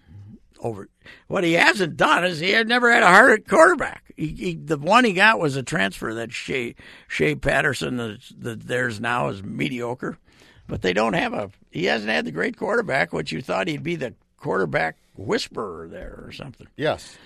[0.60, 0.88] over.
[1.26, 4.12] What he hasn't done is he had never had a hard quarterback.
[4.16, 6.74] He, he, the one he got was a transfer that Shea
[7.08, 10.18] Shea Patterson that that theirs now is mediocre,
[10.66, 11.50] but they don't have a.
[11.70, 16.22] He hasn't had the great quarterback, which you thought he'd be the quarterback whisperer there
[16.26, 16.66] or something.
[16.76, 17.16] Yes.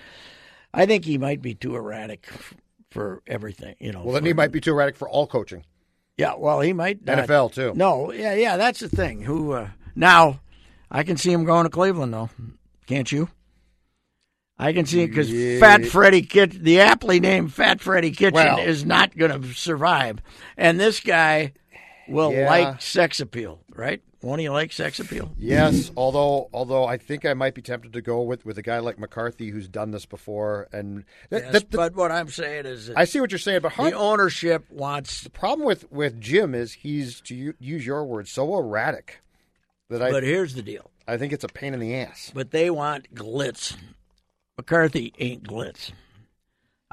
[0.73, 2.27] I think he might be too erratic
[2.91, 3.75] for everything.
[3.79, 4.03] You know.
[4.03, 5.63] Well, then for- he might be too erratic for all coaching.
[6.17, 6.35] Yeah.
[6.37, 7.03] Well, he might.
[7.05, 7.17] Not.
[7.27, 7.73] NFL too.
[7.75, 8.11] No.
[8.11, 8.33] Yeah.
[8.35, 8.57] Yeah.
[8.57, 9.21] That's the thing.
[9.21, 10.39] Who uh, now?
[10.91, 12.29] I can see him going to Cleveland though.
[12.85, 13.29] Can't you?
[14.57, 18.59] I can see it because Fat Freddie Kitchen, the aptly named Fat Freddie Kitchen, Well-
[18.59, 20.19] is not going to survive,
[20.55, 21.51] and this guy
[22.07, 22.47] will Yeah.
[22.49, 24.01] like sex appeal, right?
[24.21, 25.31] Won't he like sex appeal?
[25.37, 28.79] Yes, although although I think I might be tempted to go with, with a guy
[28.79, 32.65] like McCarthy who's done this before, and th- Yes, th- th- but what I'm saying
[32.65, 33.61] is, I see what you're saying.
[33.61, 37.85] But Hart, the ownership wants the problem with with Jim is he's to u- use
[37.85, 39.21] your words so erratic
[39.89, 40.89] that I But here's the deal.
[41.07, 42.31] I think it's a pain in the ass.
[42.33, 43.77] But they want glitz.
[44.57, 45.91] McCarthy ain't glitz.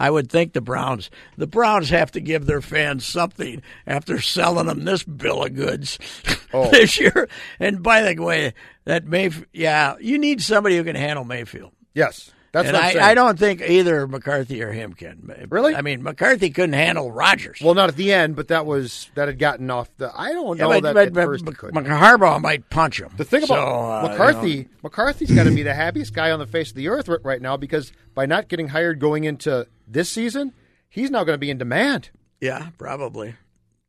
[0.02, 4.66] I would think the Browns the Browns have to give their fans something after selling
[4.66, 5.96] them this bill of goods
[6.52, 6.68] Oh.
[6.70, 7.28] this year.
[7.60, 8.52] And by the way,
[8.84, 11.70] that Mayfield, yeah, you need somebody who can handle Mayfield.
[11.94, 13.10] Yes, that's and what I'm I.
[13.10, 15.46] I don't think either McCarthy or him can.
[15.48, 15.74] Really?
[15.74, 17.58] I mean, McCarthy couldn't handle Rodgers.
[17.62, 20.10] Well, not at the end, but that was that had gotten off the.
[20.14, 21.74] I don't Yeah, know but, that but, at but first he Mc- could.
[21.74, 23.10] Harbaugh might punch him.
[23.16, 26.30] The thing about So, uh, you McCarthy, know, McCarthy's got to be the happiest guy
[26.30, 29.24] on the face of the earth right- right now because by not getting hired going
[29.24, 30.52] into this season,
[30.90, 32.10] he's now going to be in demand.
[32.40, 33.34] yeah, probably,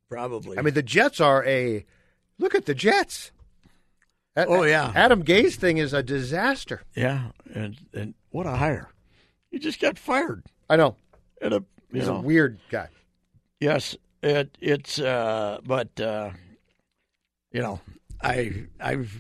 [0.10, 0.58] probably.
[0.58, 1.86] I mean, the Jets are a
[2.40, 3.32] look at the Jets.
[4.36, 4.92] A- Oh, yeah.
[4.96, 6.82] Adam Gase thing is a disaster.
[6.96, 8.90] Yeah, and and what a hire!
[9.50, 10.44] He just got fired.
[10.70, 10.96] I know
[11.42, 12.90] And a he's know, a weird guy.
[13.60, 16.32] yes, it it's uh, but uh,
[17.52, 17.80] you know,
[18.22, 19.16] I I've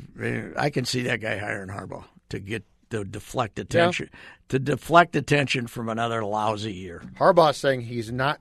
[0.57, 4.09] I can see that guy hiring Harbaugh to get to deflect attention
[4.49, 7.01] to deflect attention from another lousy year.
[7.19, 8.39] Harbaugh saying he's not,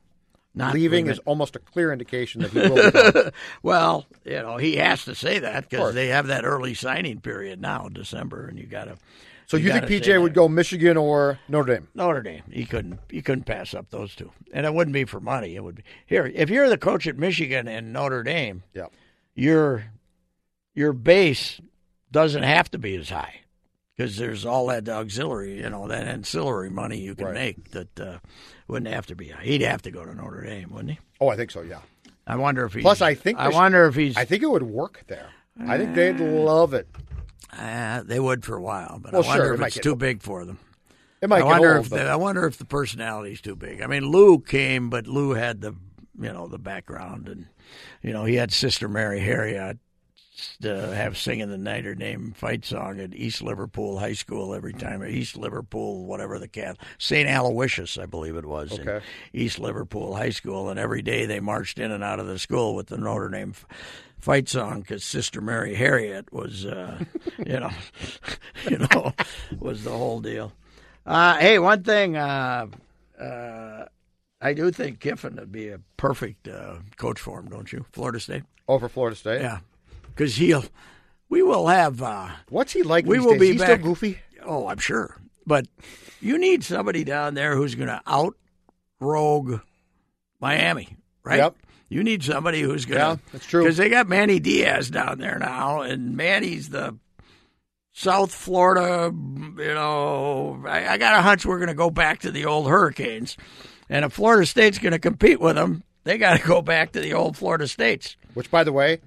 [0.55, 1.11] Not leaving leaving.
[1.11, 3.31] is almost a clear indication that he will.
[3.63, 7.61] Well, you know, he has to say that because they have that early signing period
[7.61, 8.97] now, December, and you got to.
[9.53, 11.89] So you, think PJ would go Michigan or Notre Dame?
[11.95, 12.43] Notre Dame.
[12.51, 12.99] He couldn't.
[13.11, 15.55] He couldn't pass up those two, and it wouldn't be for money.
[15.57, 16.31] It would be here.
[16.35, 18.87] If you're the coach at Michigan and Notre Dame, Yeah.
[19.35, 19.85] your
[20.75, 21.61] your base
[22.11, 23.41] doesn't have to be as high
[23.97, 27.35] because there's all that auxiliary, you know, that ancillary money you can Right.
[27.35, 28.19] make that uh,
[28.69, 29.43] wouldn't have to be high.
[29.45, 30.99] He'd have to go to Notre Dame, wouldn't he?
[31.21, 31.61] Oh, I think so.
[31.61, 31.81] Yeah.
[32.27, 32.81] I wonder if he.
[32.81, 34.17] Plus, I think I wonder if he's.
[34.17, 35.29] I think it would work there.
[35.67, 36.89] I think they'd love it.
[37.51, 39.91] Uh, they would for a while, but Well, I wonder sure, if might it's too
[39.91, 39.99] old.
[39.99, 40.59] big for them.
[41.21, 43.81] It might I wonder old, if the, I wonder if the personality's too big.
[43.83, 45.75] I mean, Lou came, but Lou had the
[46.19, 47.47] you know the background, and
[48.03, 49.79] you know he had Sister Mary Harriet
[50.63, 55.05] to have singing the Notre Dame fight song at East Liverpool High School every time.
[55.05, 59.05] East Liverpool, whatever the cat, Saint Aloysius, I believe it was, in Okay.
[59.33, 62.75] East Liverpool High School, and every day they marched in and out of the school
[62.75, 63.55] with the Notre Dame
[64.23, 66.99] fight song because Sister Mary Harriet was, uh,
[67.47, 67.71] you know,
[68.71, 69.13] you know,
[69.59, 70.53] was the whole deal.
[71.05, 72.67] Uh, hey, one thing, uh,
[73.21, 73.85] uh,
[74.41, 77.85] I do think Kiffin would be a perfect uh, coach for him, don't you?
[77.93, 79.43] Florida State, over Florida State.
[79.43, 79.59] yeah,
[80.07, 80.65] because he'll.
[81.29, 82.03] We will have.
[82.03, 83.05] Uh, What's he like?
[83.07, 83.41] We these will days?
[83.41, 84.19] be He's back- still goofy.
[84.45, 85.17] Oh, I'm sure.
[85.47, 85.67] But
[86.21, 88.37] you need somebody down there who's going to out
[89.01, 89.61] rogue
[90.41, 91.39] Miami, right?
[91.39, 91.57] Yep.
[91.93, 93.07] You need somebody who's going to.
[93.07, 93.63] Yeah, that's true.
[93.63, 96.97] Because they got Manny Diaz down there now, and Manny's the
[97.93, 100.65] South Florida, you know.
[100.67, 103.37] I, I got a hunch we're going to go back to the old Hurricanes.
[103.91, 107.01] And if Florida State's going to compete with them, they got to go back to
[107.01, 108.17] the old Florida States.
[108.33, 109.01] Which, by the way,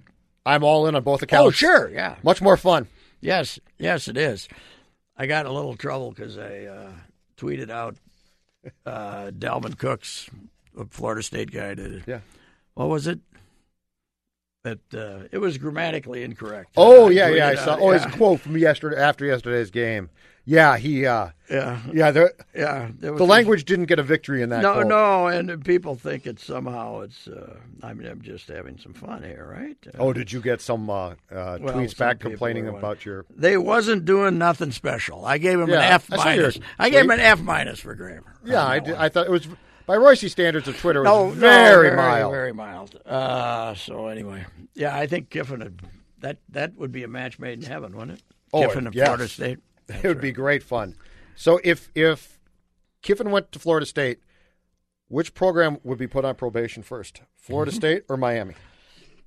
[0.46, 1.48] I'm all in on both accounts.
[1.48, 1.90] Oh, sure.
[1.90, 2.18] Yeah.
[2.22, 2.88] Much more fun.
[3.20, 4.48] Yes, yes, it is.
[5.18, 6.92] I got a little trouble because I uh,
[7.38, 7.96] tweeted out
[8.86, 10.30] uh, Dalvin Cook's
[10.78, 11.74] a Florida State guy.
[11.74, 12.20] To, Yeah.
[12.76, 13.20] What was it?
[14.64, 16.72] That uh, it was grammatically incorrect.
[16.76, 17.48] Oh I yeah, yeah.
[17.50, 17.74] I saw.
[17.74, 20.10] out- Oh, his yeah, quote from yesterday after yesterday's game.
[20.48, 21.06] Yeah, he.
[21.08, 22.90] uh yeah, Yeah, the yeah.
[23.00, 24.62] there was the a- language didn't get a victory in that.
[24.64, 24.88] No, quote.
[24.88, 27.28] no, and people think it's somehow it's.
[27.28, 29.78] Uh, I mean, I'm just having some fun here, right?
[29.88, 33.26] Uh, Oh, did you get some uh, uh, Well, tweets some back complaining about your?
[33.36, 35.26] they wasn't doing nothing special.
[35.26, 36.60] I gave him Yeah, an F I saw your minus.
[36.80, 38.36] I gave him an F minus for grammar.
[38.44, 38.96] Yeah, I did.
[38.96, 39.48] I thought it was.
[39.86, 42.32] By Reusse standards of Twitter, it No, was no, very, very mild.
[42.34, 43.00] Very mild.
[43.06, 45.82] Uh, so anyway, yeah, I think Kiffin would,
[46.20, 48.24] that that would be a match made in heaven, wouldn't it?
[48.54, 49.06] Oh, Kiffin and yes.
[49.06, 49.60] Florida State.
[49.88, 50.96] it would be great fun.
[51.36, 52.40] So if if
[53.02, 54.20] Kiffin went to Florida State,
[55.08, 57.78] which program would be put on probation first, Florida Mm-hmm.
[57.78, 58.56] State or Miami?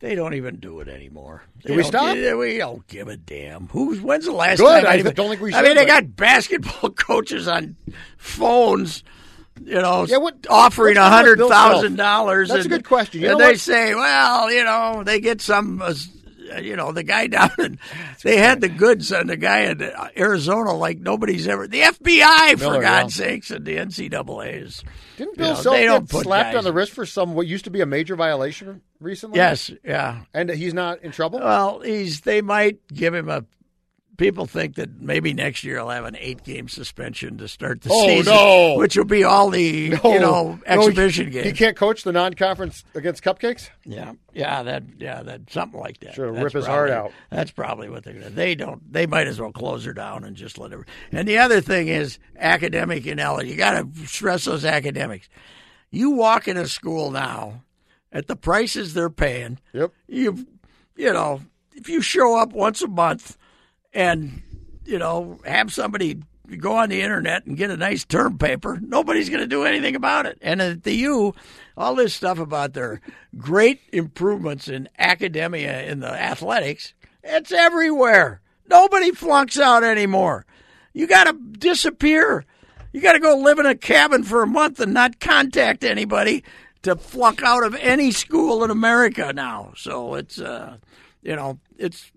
[0.01, 1.43] They don't even do it anymore.
[1.67, 2.15] Do we stop?
[2.17, 3.67] We don't give a damn.
[3.69, 4.01] Who's?
[4.01, 4.85] When's the last Good.
[4.85, 4.93] time?
[4.93, 7.77] I even- don't think we I mean, they got basketball coaches on
[8.17, 9.03] phones.
[9.65, 12.49] You know, Yeah, what- offering a hundred thousand dollars.
[12.49, 13.21] That's a good question.
[13.23, 13.61] You and they what?
[13.61, 15.81] say, well, you know, they get some.
[15.83, 15.95] Uh,
[16.63, 17.79] you know, the guy down in,
[18.23, 19.83] they had the goods on the guy in
[20.17, 21.67] Arizona like nobody's ever.
[21.69, 23.27] The FBI, for God's yeah.
[23.27, 24.83] sakes, and the NCAA's.
[25.19, 27.65] Didn't You Bill know, Self get slapped guys- on the wrist for some what used
[27.65, 29.37] to be a major violation recently?
[29.37, 30.23] Yes, yeah.
[30.33, 31.41] and he's not in trouble.
[31.41, 32.23] Well, he's.
[32.23, 33.45] They might give him a.
[34.19, 38.07] People think that maybe next year I'll have an eight-game suspension to start the Oh,
[38.07, 38.75] season, no.
[38.77, 41.47] which will be all the you know No, exhibition he, games.
[41.47, 43.71] He can't coach the non-conference against Cupcakes.
[43.85, 46.15] Yeah, yeah, that, yeah, that something like that.
[46.15, 47.13] Sure, That's rip his heart probably- out.
[47.31, 48.31] That's probably what they're gonna.
[48.31, 48.93] They don't.
[48.93, 50.85] They might as well close her down and just let her.
[51.13, 53.51] And the other thing is academic ineligibility.
[53.51, 55.29] You got to stress those academics.
[55.93, 57.63] You walk in a school now,
[58.13, 59.61] at the prices they're paying.
[59.73, 59.93] Yep.
[60.09, 60.47] You,
[60.97, 61.41] you know,
[61.77, 63.37] if you show up once a month,
[63.99, 64.43] and
[64.89, 66.23] you know, have somebody
[66.57, 69.95] go on the internet and get a nice term paper, nobody's going to do anything
[69.95, 70.39] about it.
[70.41, 71.35] And at the U,
[71.77, 73.03] all this stuff about their
[73.37, 78.41] great improvements in academia in the athletics, it's everywhere.
[78.67, 80.47] Nobody flunks out anymore.
[80.95, 82.47] You got to disappear.
[82.93, 86.45] You got to go live in a cabin for a month and not contact anybody
[86.83, 89.75] to flunk out of any school in America now.
[89.77, 90.79] So it's, uh,
[91.23, 92.11] you know, it's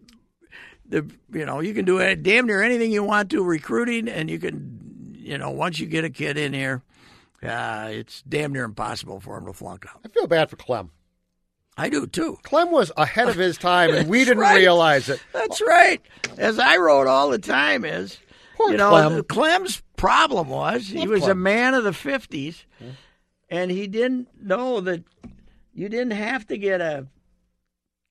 [0.92, 4.38] the you know you can do damn near anything you want to recruiting, and you
[4.38, 6.84] can you know once you get a kid in here,
[7.42, 10.02] uh, it's damn near impossible for him to flunk out.
[10.06, 10.92] I feel bad for Clem.
[11.78, 12.38] I do too.
[12.44, 14.58] Clem was ahead of his time, and we didn't right.
[14.58, 15.24] realize it.
[15.34, 16.02] That's right.
[16.38, 18.20] As I wrote all the time, is
[18.56, 19.24] Poor you know Clem.
[19.24, 22.66] Clem's problem was he Love was a man of the fifties,
[23.50, 25.04] and he didn't know that
[25.74, 27.08] you didn't have to get a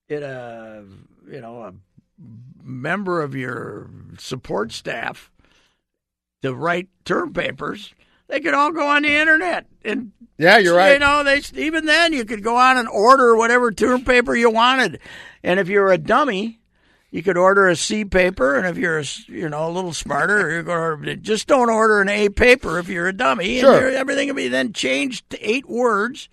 [0.08, 0.82] get a
[1.30, 1.74] you know a
[2.64, 5.30] member of your support staff
[6.42, 7.94] to write term papers.
[8.28, 10.92] They could all go on the internet and Yeah, you're right.
[10.94, 14.50] you know, they even then you could go on and order whatever term paper you
[14.50, 15.00] wanted,
[15.42, 16.60] and if you're a dummy,
[17.10, 20.48] you could order a C paper, and if you're a, you know a little smarter,
[20.52, 23.90] you're going to just don't order an A paper if you're a dummy, and Sure.
[23.90, 26.28] everything will be then changed to eight words,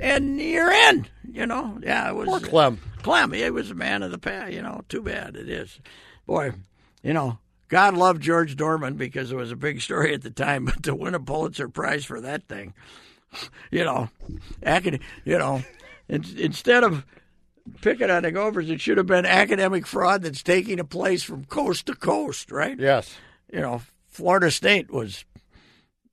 [0.00, 1.06] and you're in.
[1.30, 2.80] You know, yeah, it was Poor Clem.
[3.02, 4.52] Clem, he was a man of the past.
[4.52, 5.80] You know, too bad it is.
[6.26, 6.52] Boy,
[7.02, 7.38] you know,
[7.68, 10.94] God loved George Dohrmann because it was a big story at the time, but to
[10.94, 12.74] win a Pulitzer Prize for that thing,
[13.70, 14.08] you know,
[14.62, 15.62] acad- you know,
[16.08, 17.04] in, instead of
[17.80, 21.44] picking on the Gophers, it should have been academic fraud that's taking a place from
[21.44, 22.78] coast to coast, right?
[22.78, 23.16] Yes.
[23.52, 25.24] you know, Florida State was,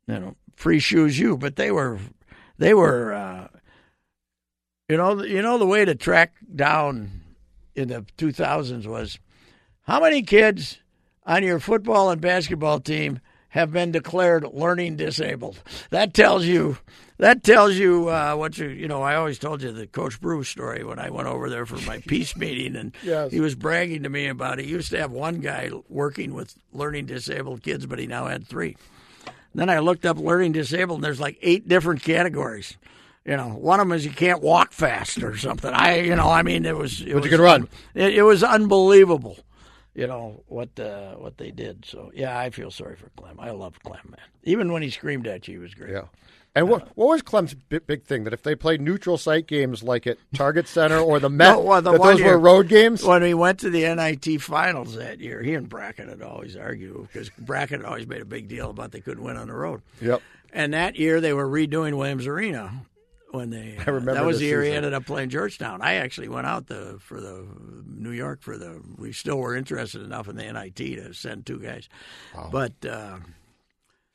[0.08, 2.00] you know, free shoes you, but they were,
[2.58, 3.48] they were, uh,
[4.90, 7.22] you know, you know the way to track down
[7.76, 9.20] in the 2000s was
[9.84, 10.80] how many kids
[11.26, 15.62] on your football and basketball team have been declared learning disabled.
[15.90, 16.78] That tells you.
[17.18, 19.02] That tells you uh, what you you know.
[19.02, 21.98] I always told you the Coach Bruce story when I went over there for my
[22.00, 23.32] peace meeting, and Yes.
[23.32, 24.66] he was bragging to me about it.
[24.66, 28.48] He used to have one guy working with learning disabled kids, but he now had
[28.48, 28.78] three.
[29.54, 32.78] Then I looked up learning disabled, and there's like eight different categories.
[33.30, 35.72] You know, one of them is you can't walk fast or something.
[35.72, 37.02] I, you know, I mean, it was.
[37.02, 37.68] It But was run.
[37.94, 39.38] It, it was unbelievable.
[39.94, 41.86] You know what uh, what they did.
[41.86, 43.40] So yeah, I feel sorry for Clem.
[43.40, 44.20] I love Clem, man.
[44.46, 45.92] Even when he screamed at you, he was great.
[45.92, 46.06] Yeah.
[46.56, 49.84] And what what was Clem's big, big thing that if they played neutral site games
[49.84, 52.68] like at Target Center or the Met, No, well, the that those year- were road
[52.68, 53.04] games?
[53.04, 57.04] When we went to the NIT finals that year, he and Brackin had always argued
[57.04, 59.84] because Brackin had always made a big deal about they couldn't win on the road.
[60.02, 60.24] Yep.
[60.52, 62.72] And that year they were redoing Williams Arena
[63.32, 63.78] when they.
[63.78, 65.82] I remember that was the year he ended up playing Georgetown.
[65.82, 67.46] I actually went out the for the
[67.86, 68.82] New York for the.
[68.98, 71.90] We still were interested enough in the NIT to send two guys,
[72.52, 72.74] but.
[72.86, 73.20] Uh,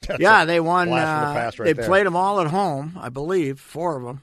[0.18, 0.92] yeah, they won.
[0.92, 1.86] Uh, the right they there.
[1.86, 4.20] played them all at home, I believe, four of them,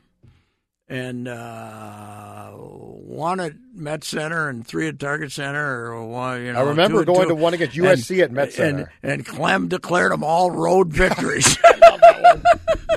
[0.91, 5.88] and uh, one at Met Center and three at Target Center.
[5.93, 8.51] Or one, you know, I remember two- going two- to one against USC at Met
[8.54, 8.91] Center.
[9.01, 11.58] and Clem declared them all road victories.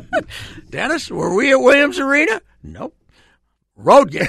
[0.71, 2.41] Dennis, were we at Williams Arena?
[2.63, 2.97] Nope.
[3.77, 4.27] Road game.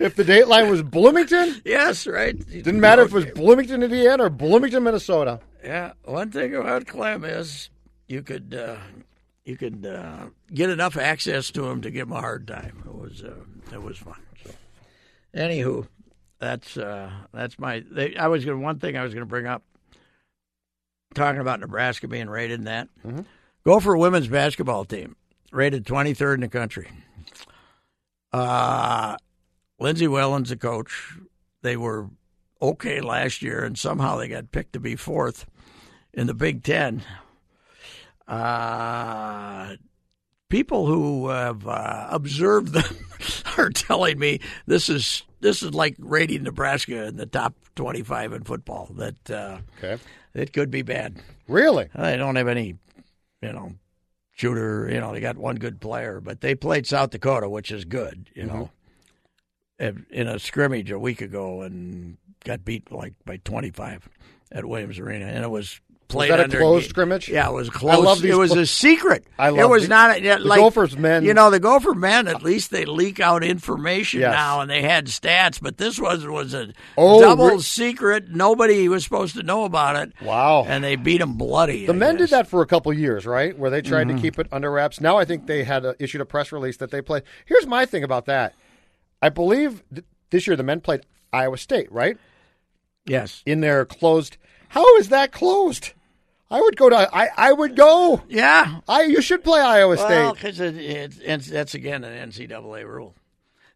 [0.00, 2.38] If the date line was Bloomington, yes, right.
[2.48, 5.40] didn't matter if it was Bloomington, Indiana or Bloomington, Minnesota.
[5.64, 7.68] Yeah, one thing about Clem is
[8.06, 8.76] you could uh,
[9.48, 12.82] you could uh, get enough access to him to give him a hard time.
[12.84, 14.20] It was uh, it was fun.
[14.44, 14.50] So,
[15.34, 15.88] anywho,
[16.38, 17.82] that's uh, that's my.
[17.90, 19.62] They, I was going one thing I was going to bring up
[21.14, 22.88] talking about Nebraska being rated in that.
[23.06, 23.22] Mm-hmm.
[23.64, 25.16] Gopher women's basketball team
[25.50, 26.90] rated 23rd in the country.
[28.34, 29.16] Uh,
[29.80, 31.16] Lindsay Whalen's the coach.
[31.62, 32.10] They were
[32.60, 35.46] okay last year, and somehow they got picked to be fourth
[36.12, 37.02] in the Big Ten.
[38.28, 39.76] Uh,
[40.48, 42.96] people who have uh, observed them
[43.58, 48.42] are telling me this is this is like rating Nebraska in the top 25 in
[48.44, 48.90] football.
[48.96, 50.02] That uh, Okay.
[50.34, 51.16] it could be bad.
[51.46, 51.88] Really?
[51.94, 52.76] They don't have any,
[53.40, 53.72] you know,
[54.32, 54.88] shooter.
[54.90, 58.28] You know, they got one good player, but they played South Dakota, which is good.
[58.34, 58.70] You know,
[59.78, 64.08] in a scrimmage a week ago and got beat like by twenty five
[64.50, 67.28] at Williams Arena, and it was played that a under closed scrimmage?
[67.28, 68.02] Yeah, it was close.
[68.02, 69.26] love these it was clo- a secret.
[69.38, 71.94] I love it was the- not a, the like Gophers men- You know, the Gopher
[71.94, 74.32] men at least they leak out information Yes.
[74.32, 75.60] now, and they had stats.
[75.60, 78.30] But this was was a Oh, double re- secret.
[78.30, 80.12] Nobody was supposed to know about it.
[80.22, 80.64] Wow.
[80.66, 81.86] And they beat them bloody.
[81.86, 83.56] The I men did that for a couple years, right?
[83.58, 84.16] Where they tried Mm-hmm.
[84.16, 85.00] to keep it under wraps.
[85.00, 87.22] Now I think they had uh issued a press release that they played.
[87.44, 88.54] Here's my thing about that.
[89.20, 92.16] I believe th- this year the men played Iowa State, right?
[93.06, 93.42] Yes.
[93.46, 94.36] In their closed.
[94.68, 95.92] How is that closed?
[96.50, 96.96] I would go to.
[97.14, 98.22] I I would go.
[98.28, 98.80] Yeah.
[98.88, 100.34] I you should play Iowa Well, State.
[100.42, 103.14] because it, it, it's that's again an NCAA rule.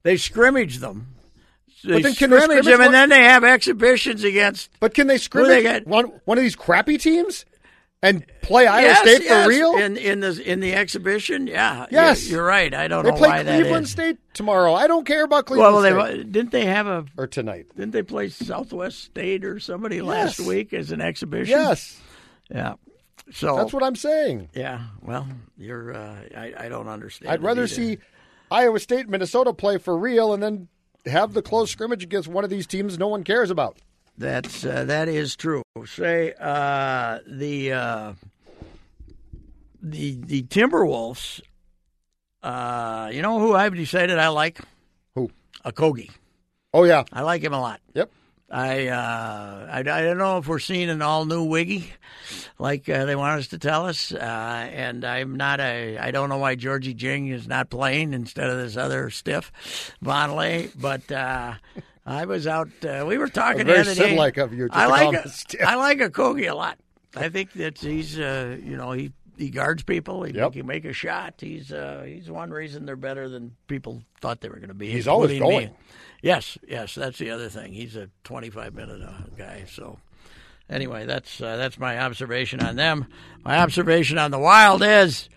[0.03, 1.09] They scrimmage them.
[1.85, 4.71] They But then can they scrimmage scrimmage them, one- and then they have exhibitions against.
[4.81, 5.87] But can they they scrimmage got?
[5.87, 7.45] one one of these crappy teams
[8.05, 9.77] and play Iowa yes, State yes, for real?
[9.77, 11.47] in in the in the exhibition?
[11.49, 11.87] Yeah.
[11.91, 12.27] Yes.
[12.29, 12.73] you're, you're right.
[12.73, 13.89] I don't they know play why that Cleveland.
[13.89, 14.73] State tomorrow.
[14.75, 16.17] I don't care about Cleveland Well, State.
[16.17, 17.67] they didn't they have a or tonight.
[17.77, 21.51] didn't they play Southwest State or somebody last week as an exhibition?
[21.51, 22.01] Yes,
[22.53, 22.75] Yeah.
[23.33, 24.51] So that's what I'm saying.
[24.55, 24.85] Yeah.
[25.01, 25.95] Well, you're.
[25.95, 27.33] Uh, I I don't understand.
[27.33, 27.75] I'd rather either.
[27.75, 27.99] see
[28.51, 30.69] Iowa State, Minnesota play for real, and then
[31.07, 33.79] have the close scrimmage against one of these teams no one cares about.
[34.19, 35.63] That's uh, that is true.
[35.87, 38.13] Say uh, the uh,
[39.81, 41.41] the the Timberwolves.
[42.43, 44.61] Uh, you know who I've decided I like?
[45.15, 45.31] Who?
[45.65, 46.11] Okogie.
[46.75, 47.81] Oh yeah, I like him a lot.
[47.95, 48.11] yep.
[48.53, 51.91] I, uh, I I don't know if we're seeing an all new Wiggy,
[52.59, 54.13] like uh, they want us to tell us.
[54.13, 54.19] Uh,
[54.71, 55.97] and I'm not a.
[55.99, 59.51] I don't know why Gorgui Dieng is not playing instead of this other stiff,
[60.05, 60.71] Vonleh.
[60.79, 61.55] But uh,
[62.05, 62.69] I was out.
[62.85, 65.67] Uh, we were talking Very the other of you I like a, him a stiff.
[65.67, 66.79] I like Okogie a lot.
[67.17, 69.13] I think that he's uh, you know he.
[69.39, 70.23] He guards people.
[70.25, 70.53] He Yep.
[70.53, 71.35] can make a shot.
[71.41, 74.91] He's uh, he's one reason they're better than people thought they were going to be.
[74.91, 75.75] He's always including me.
[76.23, 77.73] Yes, yes, that's the other thing.
[77.73, 79.65] He's a 25 minute uh, guy.
[79.69, 79.99] So,
[80.71, 83.07] anyway, that's uh, that's my observation on them.
[83.45, 85.29] My observation on the Wild is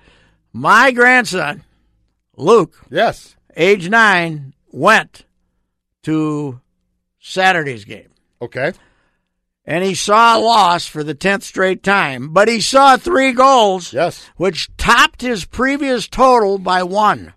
[0.53, 1.63] my grandson,
[2.37, 3.35] Luke, Yes.
[3.57, 5.25] age nine, went
[6.03, 6.61] to
[7.19, 8.09] Saturday's game.
[8.41, 8.71] Okay.
[9.67, 13.91] And he saw a loss for the 10th straight time, but he saw three goals,
[13.93, 14.23] Yes.
[14.37, 17.33] which topped his previous total by one.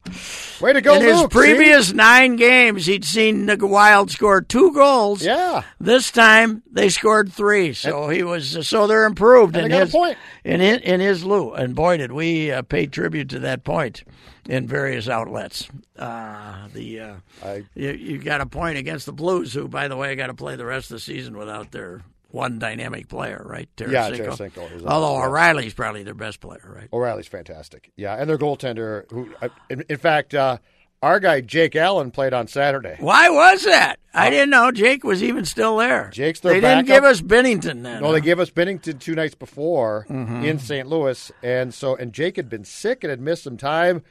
[0.60, 1.32] Way to go, In his Luke.
[1.32, 1.38] see?
[1.38, 5.22] previous nine games, he'd seen the Wild score two goals.
[5.24, 5.62] Yeah.
[5.80, 9.82] This time they scored three, so he was so they're improved And in they got
[9.82, 10.18] a his point.
[10.44, 11.54] in his, in his lieu.
[11.54, 14.04] And boy, did we uh, pay tribute to that point
[14.46, 15.66] in various outlets.
[15.98, 19.96] Uh, the uh, I- you, you got a point against the Blues, who, by the
[19.96, 23.68] way, got to play the rest of the season without their one dynamic player, right?
[23.78, 24.26] Yeah, Tarasenko.
[24.36, 25.26] Tarasenko is out, Although yeah.
[25.26, 26.88] O'Reilly's probably their best player, right?
[26.92, 27.90] O'Reilly's fantastic.
[27.96, 30.58] Yeah, and their goaltender, who, uh, in, in fact, uh,
[31.02, 32.96] our guy Jake Allen played on Saturday.
[32.98, 34.00] Why was that?
[34.12, 36.06] I didn't know Jake was even still there.
[36.08, 38.00] Uh, Jake's their They didn't give us Binnington then.
[38.00, 38.12] No, huh?
[38.14, 40.44] they gave us Binnington two nights before Mm-hmm.
[40.44, 40.88] in St.
[40.88, 44.02] Louis, and so and Jake had been sick and had missed some time.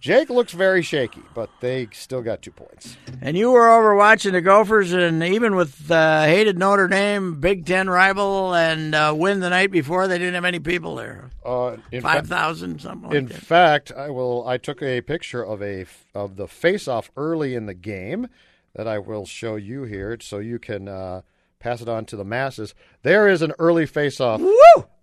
[0.00, 2.96] Jake looks very shaky, but they still got two points.
[3.22, 7.64] And you were over watching the Gophers, and even with uh, hated Notre Dame, Big
[7.64, 11.30] Ten rival, and uh, win the night before, they didn't have any people there.
[11.42, 13.34] Uh, in Five fa- something like in that.
[13.36, 14.46] fact, I will.
[14.46, 18.28] I took a picture of a of the face-off early in the game
[18.74, 21.22] that I will show you here, so you can uh,
[21.60, 22.74] pass it on to the masses.
[23.04, 24.42] There is an early face-off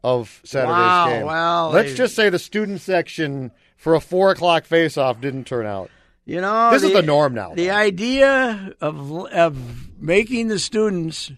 [0.03, 1.25] of Saturday's Wow, game.
[1.25, 3.49] well, let's they- just say the student section
[3.81, 5.89] for a four o'clock face-off didn't turn out.
[6.23, 7.73] You know, This is the norm now, The though.
[7.73, 9.57] idea of of
[9.99, 11.31] making the students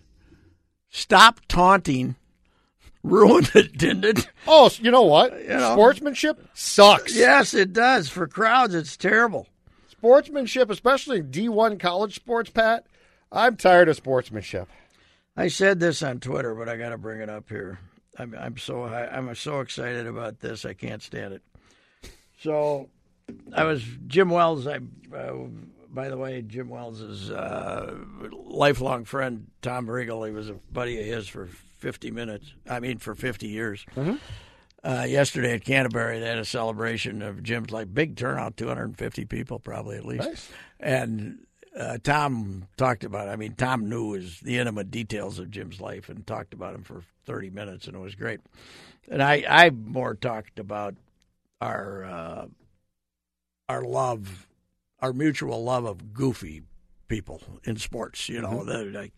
[0.89, 2.15] stop taunting
[3.01, 4.27] ruined it, didn't it?
[4.45, 5.31] Oh, you know what?
[5.47, 5.73] know.
[5.73, 7.15] Sportsmanship sucks.
[7.15, 8.09] Yes, it does.
[8.09, 9.47] For crowds, it's terrible.
[9.89, 12.85] Sportsmanship, especially D1 college sports, Pat.
[13.31, 14.67] I'm tired of sportsmanship.
[15.35, 17.79] I said this on Twitter, but I got to bring it up here.
[18.19, 20.65] I'm I'm so I'm so excited about this.
[20.65, 21.41] I can't stand it.
[22.43, 22.89] So,
[23.53, 24.67] I was Jim Wells.
[24.67, 24.79] I,
[25.15, 25.33] uh,
[25.89, 27.95] by the way, Jim Wells' uh,
[28.31, 30.25] lifelong friend Tom Riegel.
[30.25, 32.53] He was a buddy of his for 50 minutes.
[32.69, 33.85] I mean, for 50 years.
[33.95, 34.15] Mm-hmm.
[34.83, 39.57] Uh, yesterday at Canterbury, they had a celebration of Jim's like big turnout, 250 people
[39.57, 40.49] probably at least, Nice.
[40.81, 41.45] and
[41.79, 43.29] uh, Tom talked about.
[43.29, 43.31] It.
[43.31, 46.83] I mean, Tom knew his the intimate details of Jim's life and talked about him
[46.83, 48.41] for 30 minutes, and it was great.
[49.09, 50.95] And I, I more talked about
[51.63, 52.45] our uh,
[53.69, 54.47] our love,
[54.99, 56.63] our mutual love of goofy
[57.07, 58.27] people in sports.
[58.29, 59.13] You know, the, like,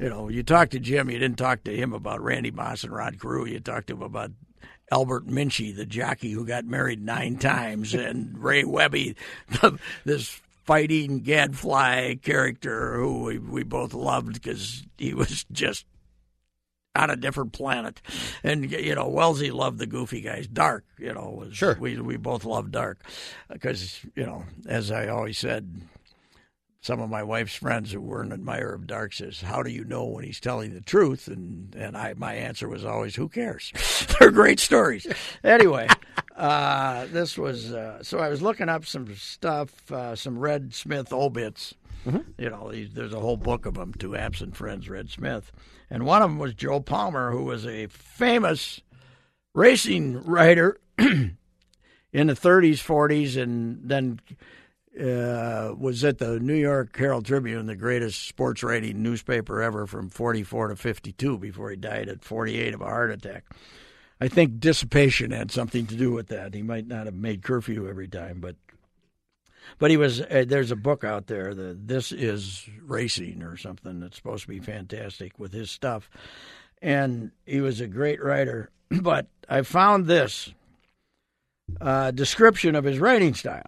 [0.00, 2.92] you know, you talk to Jim, you didn't talk to him about Randy Moss and
[2.92, 3.46] Rod Carew.
[3.46, 4.30] You talked to him about
[4.90, 9.16] Albert Minchie, the jockey who got married nine times, and Ray Webby,
[10.04, 15.84] this fighting gadfly character who we, we both loved because he was just
[16.94, 18.00] on a different planet.
[18.42, 20.46] And you know, Wellesley loved the goofy guys.
[20.46, 21.76] Dark, you know, was Sure.
[21.80, 23.00] we we both loved Dark
[23.50, 25.82] because you know, as I always said.
[26.84, 29.84] Some of my wife's friends who were an admirer of Dark says, "How do you
[29.84, 33.72] know when he's telling the truth?" And and I my answer was always, "Who cares?
[34.18, 35.06] They're great stories."
[35.44, 35.86] Anyway,
[36.34, 41.12] uh, this was uh, so I was looking up some stuff, uh, some Red Smith
[41.12, 41.72] obits.
[42.04, 43.92] You know, he- there's a whole book of them.
[44.00, 45.52] To absent friends, Red Smith,
[45.90, 48.80] and one of them was Joe Palmer, who was a famous
[49.54, 51.36] racing writer in
[52.12, 54.20] the 30s, 40s, and then
[54.98, 60.10] uh, was at the New York Herald Tribune, the greatest sports writing newspaper ever from
[60.10, 63.44] 44 to 52 before he died at 48 of a heart attack.
[64.20, 66.54] I think dissipation had something to do with that.
[66.54, 68.56] He might not have made curfew every time, but
[69.78, 70.20] but he was.
[70.20, 74.48] Uh, there's a book out there that this is racing or something that's supposed to
[74.48, 76.08] be fantastic with his stuff,
[76.80, 78.70] and he was a great writer.
[79.00, 80.52] But I found this
[81.80, 83.66] uh, description of his writing style.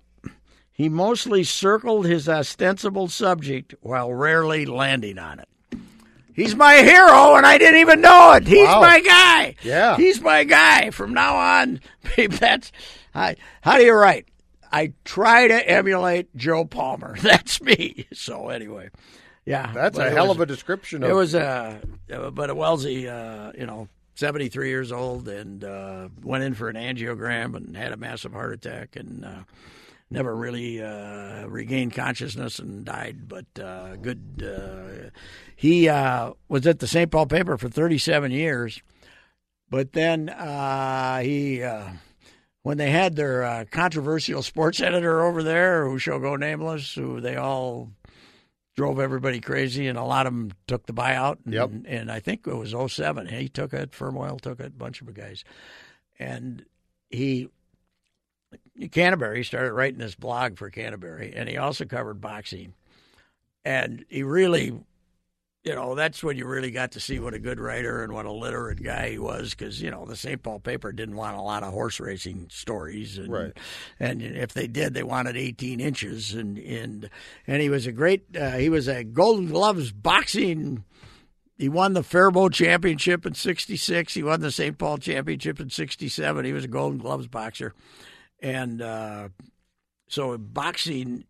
[0.70, 5.48] He mostly circled his ostensible subject while rarely landing on it.
[6.34, 8.46] He's my hero, and I didn't even know it.
[8.46, 8.80] He's Wow.
[8.80, 9.54] my guy.
[9.62, 9.96] Yeah.
[9.96, 10.90] he's my guy.
[10.90, 11.80] From now on,
[12.28, 12.72] that's
[13.14, 14.26] I, how do you write?
[14.74, 17.14] I try to emulate Joe Palmer.
[17.22, 18.06] That's me.
[18.12, 18.90] So anyway,
[19.46, 21.10] yeah, That's a hell was- of a description of.
[21.10, 21.80] it was a,
[22.12, 26.54] uh, but a Wellesley, uh, you know, seventy three years old, and uh, went in
[26.54, 29.44] for an angiogram and had a massive heart attack, and uh,
[30.10, 33.28] never really uh, regained consciousness and died.
[33.28, 35.10] But uh, good, uh,
[35.54, 37.10] he uh, was at the St.
[37.12, 38.82] Paul paper for thirty seven years,
[39.70, 41.62] but then uh, he.
[42.64, 47.20] When they had their uh, controversial sports editor over there, who shall go nameless, who
[47.20, 47.90] they all
[48.74, 51.36] drove everybody crazy, and a lot of them took the buyout.
[51.44, 51.70] And, Yep.
[51.86, 53.26] and I think it was 07.
[53.28, 53.94] He took it.
[53.94, 54.66] Firmoil took it.
[54.68, 55.44] A bunch of guys,
[56.18, 56.64] and
[57.10, 57.50] he
[58.90, 62.72] Canterbury started writing this blog for Canterbury, and he also covered boxing.
[63.64, 64.72] And he really,
[65.64, 68.26] you know, that's when you really got to see what a good writer and what
[68.26, 70.42] a literate guy he was, because you know the St.
[70.42, 73.52] Paul paper didn't want a lot of horse racing stories, and Right.
[73.98, 77.08] and if they did, they wanted 18 inches, and and
[77.46, 80.84] and he was a great, uh, he was a Golden Gloves boxing.
[81.56, 84.12] He won the Faribault Championship in '66.
[84.12, 84.76] He won the St.
[84.76, 86.44] Paul Championship in '67.
[86.44, 87.72] He was a Golden Gloves boxer,
[88.42, 89.28] and uh,
[90.08, 91.24] so boxing.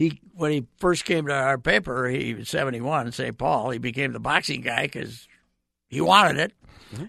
[0.00, 3.36] He when he first came to our paper, he was 71, St.
[3.36, 3.68] Paul.
[3.68, 5.28] He became the boxing guy because
[5.88, 6.52] he wanted it.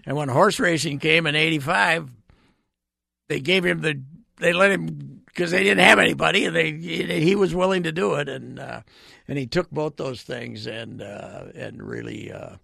[0.04, 2.10] And when horse racing came in '85,
[3.28, 3.98] they gave him the
[4.36, 8.12] they let him because they didn't have anybody and they he was willing to do
[8.16, 8.82] it and uh,
[9.26, 12.56] and he took both those things and uh, and really uh,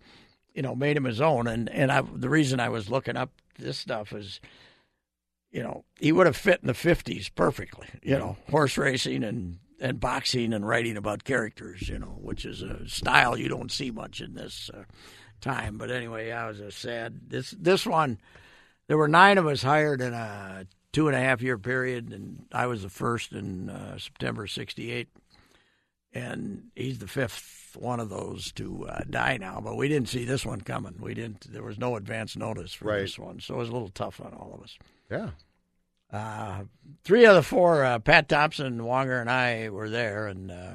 [0.52, 3.30] you know made him his own and and I, the reason I was looking up
[3.58, 4.40] this stuff is
[5.50, 9.58] you know he would have fit in the 50s perfectly you know horse racing and
[9.80, 13.90] and boxing and writing about characters you know which is a style you don't see
[13.90, 14.82] much in this uh,
[15.40, 18.18] time but anyway I was a sad this this one
[18.88, 22.46] there were nine of us hired in a two and a half year period, and
[22.50, 25.08] I was the first in uh, September '68.
[26.14, 30.24] And he's the fifth one of those to uh, die now, but we didn't see
[30.24, 30.94] this one coming.
[30.98, 31.52] We didn't.
[31.52, 33.00] There was no advance notice for Right.
[33.02, 34.78] this one, so it was a little tough on all of us.
[35.10, 35.30] yeah.
[36.10, 36.62] Uh,
[37.04, 40.72] three of the four, uh, Pat Thompson, Wonger, and I were there, and uh,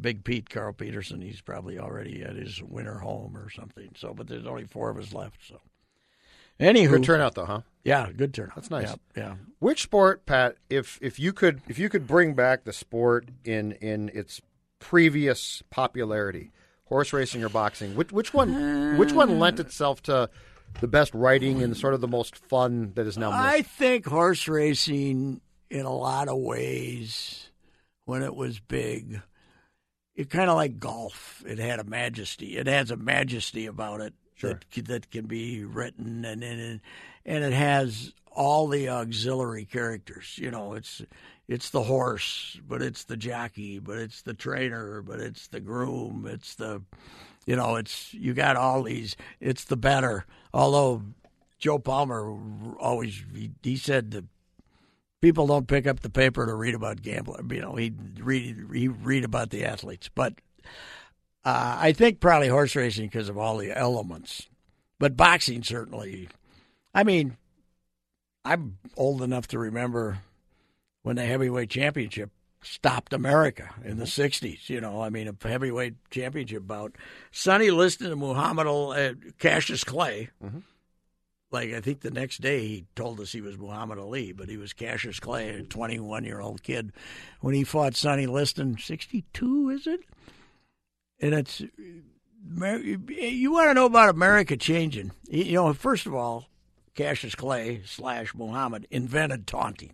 [0.00, 3.90] Big Pete, Carl Peterson, he's probably already at his winter home or something.
[3.96, 5.40] So, but there's only four of us left.
[5.48, 5.60] So,
[6.58, 7.60] anywho, Good turnout though, huh?
[7.84, 8.56] yeah, good turnout.
[8.56, 8.88] That's nice.
[8.88, 9.34] Yeah, yeah.
[9.60, 10.56] Which sport, Pat?
[10.68, 14.42] If if you could if you could bring back the sport in in its
[14.78, 16.50] previous popularity,
[16.84, 20.28] horse racing or boxing, which which one which one lent itself to
[20.80, 23.42] the best writing and sort of the most fun that is now missed?
[23.42, 25.40] I think horse racing,
[25.70, 27.50] in a lot of ways,
[28.04, 29.20] when it was big,
[30.14, 31.42] it kind of like golf.
[31.46, 32.56] It had a majesty.
[32.56, 34.58] It has a majesty about it Sure.
[34.74, 36.80] that that can be written, and and
[37.26, 40.38] and it has all the auxiliary characters.
[40.38, 41.02] You know, it's
[41.46, 46.26] it's the horse, but it's the jockey, but it's the trainer, but it's the groom,
[46.26, 46.80] it's the
[47.44, 49.14] you know, it's you got all these.
[49.40, 50.24] It's the better.
[50.52, 51.02] Although
[51.58, 52.36] Joe Palmer
[52.78, 54.24] always he, he said that
[55.20, 57.50] people don't pick up the paper to read about gambling.
[57.50, 60.34] You know, he read he read about the athletes, but
[61.44, 64.48] uh, I think probably horse racing because of all the elements,
[64.98, 66.28] but boxing certainly.
[66.94, 67.36] I mean,
[68.44, 70.18] I'm old enough to remember
[71.02, 72.30] when the heavyweight championship
[72.62, 74.68] stopped America in the '60s.
[74.68, 76.96] You know, I mean, a heavyweight championship bout.
[77.30, 80.30] Sonny Liston and Muhammad Ali, uh, Cassius Clay.
[81.52, 84.56] Like I think the next day he told us he was Muhammad Ali, but he
[84.56, 86.92] was Cassius Clay, a 21 year old kid,
[87.40, 88.78] when he fought Sonny Liston.
[88.78, 90.00] 62, is it?
[91.20, 95.12] And it's you want to know about America changing.
[95.28, 96.46] You know, first of all,
[96.94, 99.92] Cassius Clay slash Muhammad invented taunting.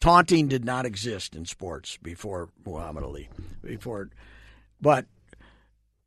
[0.00, 3.28] Taunting did not exist in sports before Muhammad Ali.
[3.62, 4.08] Before,
[4.80, 5.06] but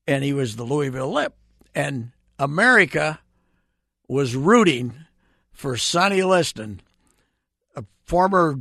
[0.07, 1.35] and he was the Louisville Lip,
[1.75, 3.19] and America
[4.07, 4.93] was rooting
[5.51, 6.81] for Sonny Liston,
[7.75, 8.59] a former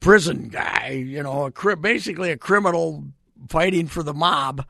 [0.00, 3.04] prison guy, you know, a basically a criminal
[3.48, 4.66] fighting for the mob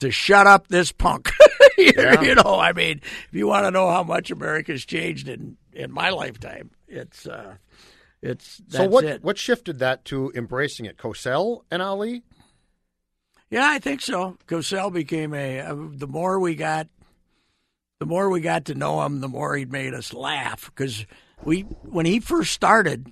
[0.00, 1.30] to shut up this punk.
[1.78, 1.92] you,
[2.22, 5.92] you know, I mean, if you want to know how much America's changed in in
[5.92, 7.56] my lifetime, it's uh
[8.22, 9.22] it's that's so what it.
[9.22, 10.96] what shifted that to embracing it?
[10.96, 12.22] Cosell and Ali?
[13.50, 14.36] Yeah, I think so.
[14.46, 15.60] Cosell became a.
[15.60, 16.88] Uh, the more we got,
[17.98, 20.66] the more we got to know him, the more he made us laugh.
[20.66, 21.06] Because
[21.44, 23.10] we, when he first started,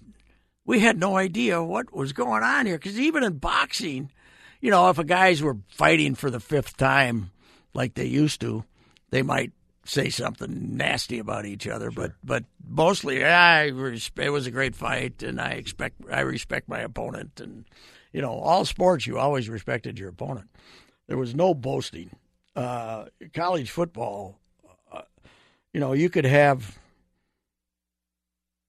[0.65, 2.77] we had no idea what was going on here.
[2.77, 4.11] Because even in boxing,
[4.61, 7.31] you know, if a guys were fighting for the fifth time,
[7.73, 8.65] like they used to,
[9.11, 9.53] they might
[9.87, 11.91] say something nasty about each other.
[11.91, 16.69] But but mostly, I res- it was a great fight, and I expect I respect
[16.69, 17.65] my opponent, and
[18.13, 20.49] you know, all sports you always respected your opponent.
[21.07, 22.11] There was no boasting.
[22.55, 24.39] Uh, college football,
[24.91, 25.03] uh,
[25.73, 26.79] you know, you could have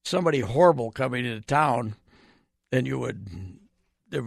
[0.04, 1.96] somebody horrible coming into town,
[2.72, 3.28] and you would
[4.10, 4.26] the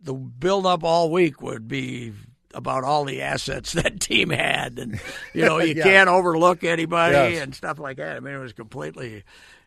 [0.00, 2.12] the build up all week would be
[2.54, 5.00] about all the assets that team had, and
[5.34, 5.84] you know you Yeah.
[5.84, 7.42] can't overlook anybody Yes.
[7.42, 8.16] and stuff like that.
[8.16, 9.24] I mean, it was completely.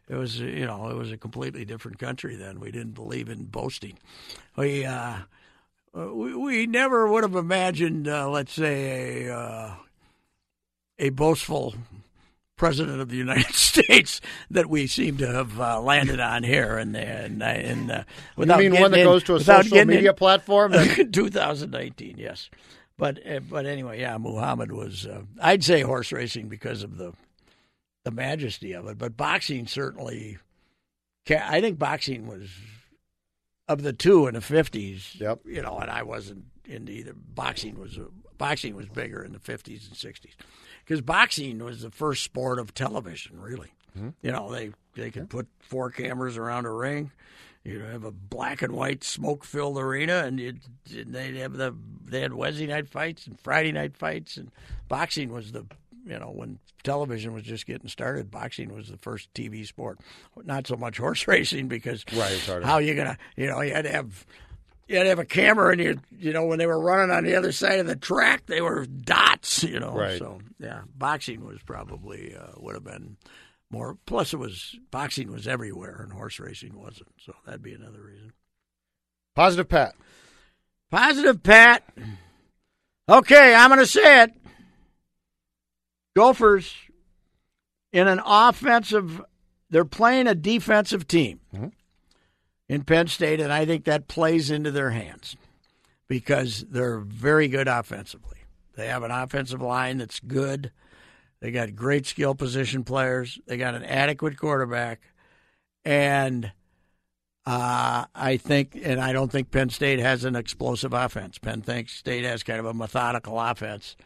[0.10, 2.60] It was you know it was a completely different country then.
[2.60, 3.98] We didn't believe in boasting.
[4.58, 5.18] We uh,
[5.94, 9.76] we, we never would have imagined, uh, let's say, a uh,
[11.00, 11.76] a boastful
[12.62, 16.96] president of the United States that we seem to have uh, landed on here, and
[16.96, 18.06] and and uh, You
[18.38, 20.72] without mean getting one that in- goes to a social getting in- media platform?
[20.74, 22.52] That, 2019, yes.
[23.00, 25.08] But uh, but anyway, yeah, Muhammad was.
[25.08, 27.14] Uh, I'd say horse racing because of the
[28.04, 30.38] the majesty of it, but boxing certainly.
[31.30, 32.48] I think boxing was
[33.68, 35.20] of the two in the 50s.
[35.20, 35.40] Yep.
[35.46, 37.14] You know, and I wasn't into either.
[37.16, 37.98] Boxing was
[38.38, 40.36] boxing was bigger in the 50s and 60s
[40.92, 43.40] because boxing was the first sport of television.
[43.40, 43.70] Really,
[44.22, 47.12] you know they they could put four cameras around a ring.
[47.64, 51.74] You'd have a black and white smoke filled arena, and you'd, they'd have the
[52.04, 54.52] they had Wednesday night fights and Friday night fights, and
[54.90, 55.66] boxing was the
[56.06, 59.98] you know when television was just getting started, boxing was the first TV sport.
[60.44, 63.92] Not so much horse racing because Right, how you gonna you know you had to
[63.92, 64.26] have
[64.92, 67.24] you had to have a camera, and you you know when they were running on
[67.24, 69.94] the other side of the track, they were dots, you know.
[69.94, 70.20] Right.
[70.20, 73.16] So yeah, boxing was probably uh, would have been
[73.70, 73.98] more.
[74.06, 77.10] Plus, it was boxing was everywhere, and horse racing wasn't.
[77.20, 78.34] So that'd be another reason.
[79.34, 79.96] Positive Pat.
[80.92, 81.84] Positive, Pat.
[83.08, 84.34] Okay, I'm going to say it.
[86.16, 86.76] Gophers
[87.94, 89.22] in an offensive,
[89.70, 91.40] they're playing a defensive team
[92.72, 95.36] in Penn State, and I think that plays into their hands
[96.08, 98.38] because they're very good offensively.
[98.78, 100.72] They have an offensive line that's good.
[101.42, 103.38] They got great skill position players.
[103.46, 105.02] They got an adequate quarterback,
[105.84, 106.54] and
[107.46, 111.40] uh, I think, and I don't think Penn State has an explosive offense.
[111.40, 113.98] Penn State has kind of a methodical offense.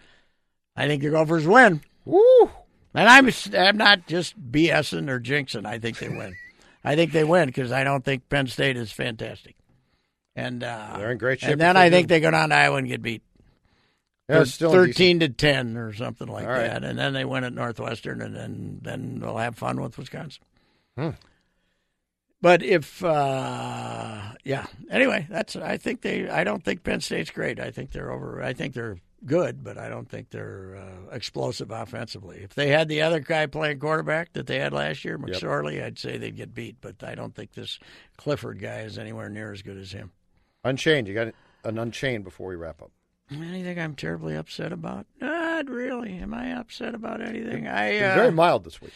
[0.75, 1.81] I think the Gophers win.
[2.03, 2.49] Woo!
[2.95, 5.67] And I'm I'm not just BSing or jinxing.
[5.67, 6.35] I think they win.
[6.85, 9.55] I think they win because I don't think Penn State is fantastic.
[10.35, 12.77] And uh, They're in great shape And then I think they go down to Iowa
[12.77, 13.23] and get beat.
[14.29, 16.67] Yeah, it's still thirteen to ten or something like right.
[16.67, 20.41] that, and then they win at Northwestern, and then then they'll have fun with Wisconsin.
[20.97, 21.09] Hmm.
[22.41, 27.59] But if uh, yeah, anyway, that's I think they I don't think Penn State's great.
[27.59, 28.41] I think they're over.
[28.41, 32.39] I think they're good, but I don't think they're uh, explosive offensively.
[32.43, 35.99] If they had the other guy playing quarterback that they had last year, McSorley, I'd
[35.99, 36.77] say they'd get beat.
[36.81, 37.79] But I don't think this
[38.17, 40.11] Clifford guy is anywhere near as good as him.
[40.63, 41.07] Unchained.
[41.07, 42.91] You got an Unchained before we wrap up.
[43.31, 45.07] Anything I'm terribly upset about?
[45.19, 46.13] Not really.
[46.17, 47.67] Am I upset about anything?
[47.67, 48.93] I uh, very mild this week.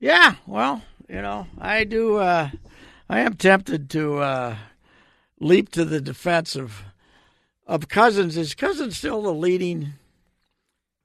[0.00, 0.36] yeah.
[0.46, 2.16] Well, you know, I do.
[2.16, 2.48] Uh,
[3.10, 4.56] I am tempted to uh,
[5.40, 6.82] leap to the defense of
[7.68, 8.36] of Cousins.
[8.36, 9.92] Is Cousins still the leading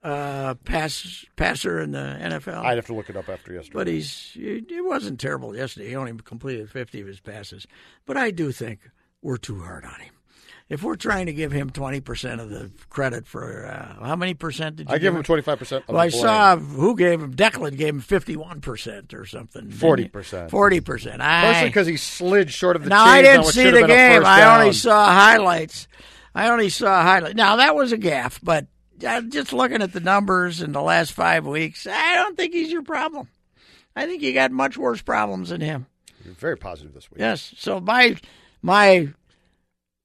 [0.01, 2.63] uh, pass passer in the NFL?
[2.63, 3.73] I'd have to look it up after yesterday.
[3.73, 5.89] but he's it wasn't terrible yesterday.
[5.89, 7.67] He only completed 50 of his passes.
[8.05, 8.79] But I do think
[9.21, 10.13] we're too hard on him.
[10.69, 14.77] If we're trying to give him 20% of the credit for uh, how many percent
[14.77, 15.85] did you I give him twenty five percent.
[15.87, 19.67] Well, I saw who gave him Declan gave him 51% or something.
[19.67, 20.49] 40%.
[20.49, 21.19] 40%.
[21.19, 23.83] I Mostly because he slid short of the Now I didn't see the have been
[23.83, 24.25] a game.
[24.25, 25.87] I only saw highlights.
[26.35, 27.35] I only saw highlights.
[27.35, 28.67] Now that was a gaff, but
[29.05, 32.71] uh, just looking at the numbers in the last five weeks, I don't think he's
[32.71, 33.27] your problem.
[33.95, 35.85] I think you got much worse problems than him.
[36.25, 37.19] You're very positive this week.
[37.19, 37.53] Yes.
[37.57, 38.15] So my
[38.61, 39.09] my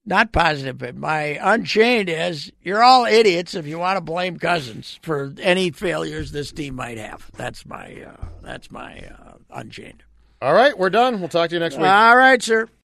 [0.05, 4.99] not positive, but my unchained is you're all idiots if you want to blame Cousins
[5.03, 7.31] for any failures this team might have.
[7.37, 10.03] That's my uh, that's my uh, unchained.
[10.41, 11.21] All right, we're done.
[11.21, 11.87] We'll talk to you next week.
[11.87, 12.69] All right, sir.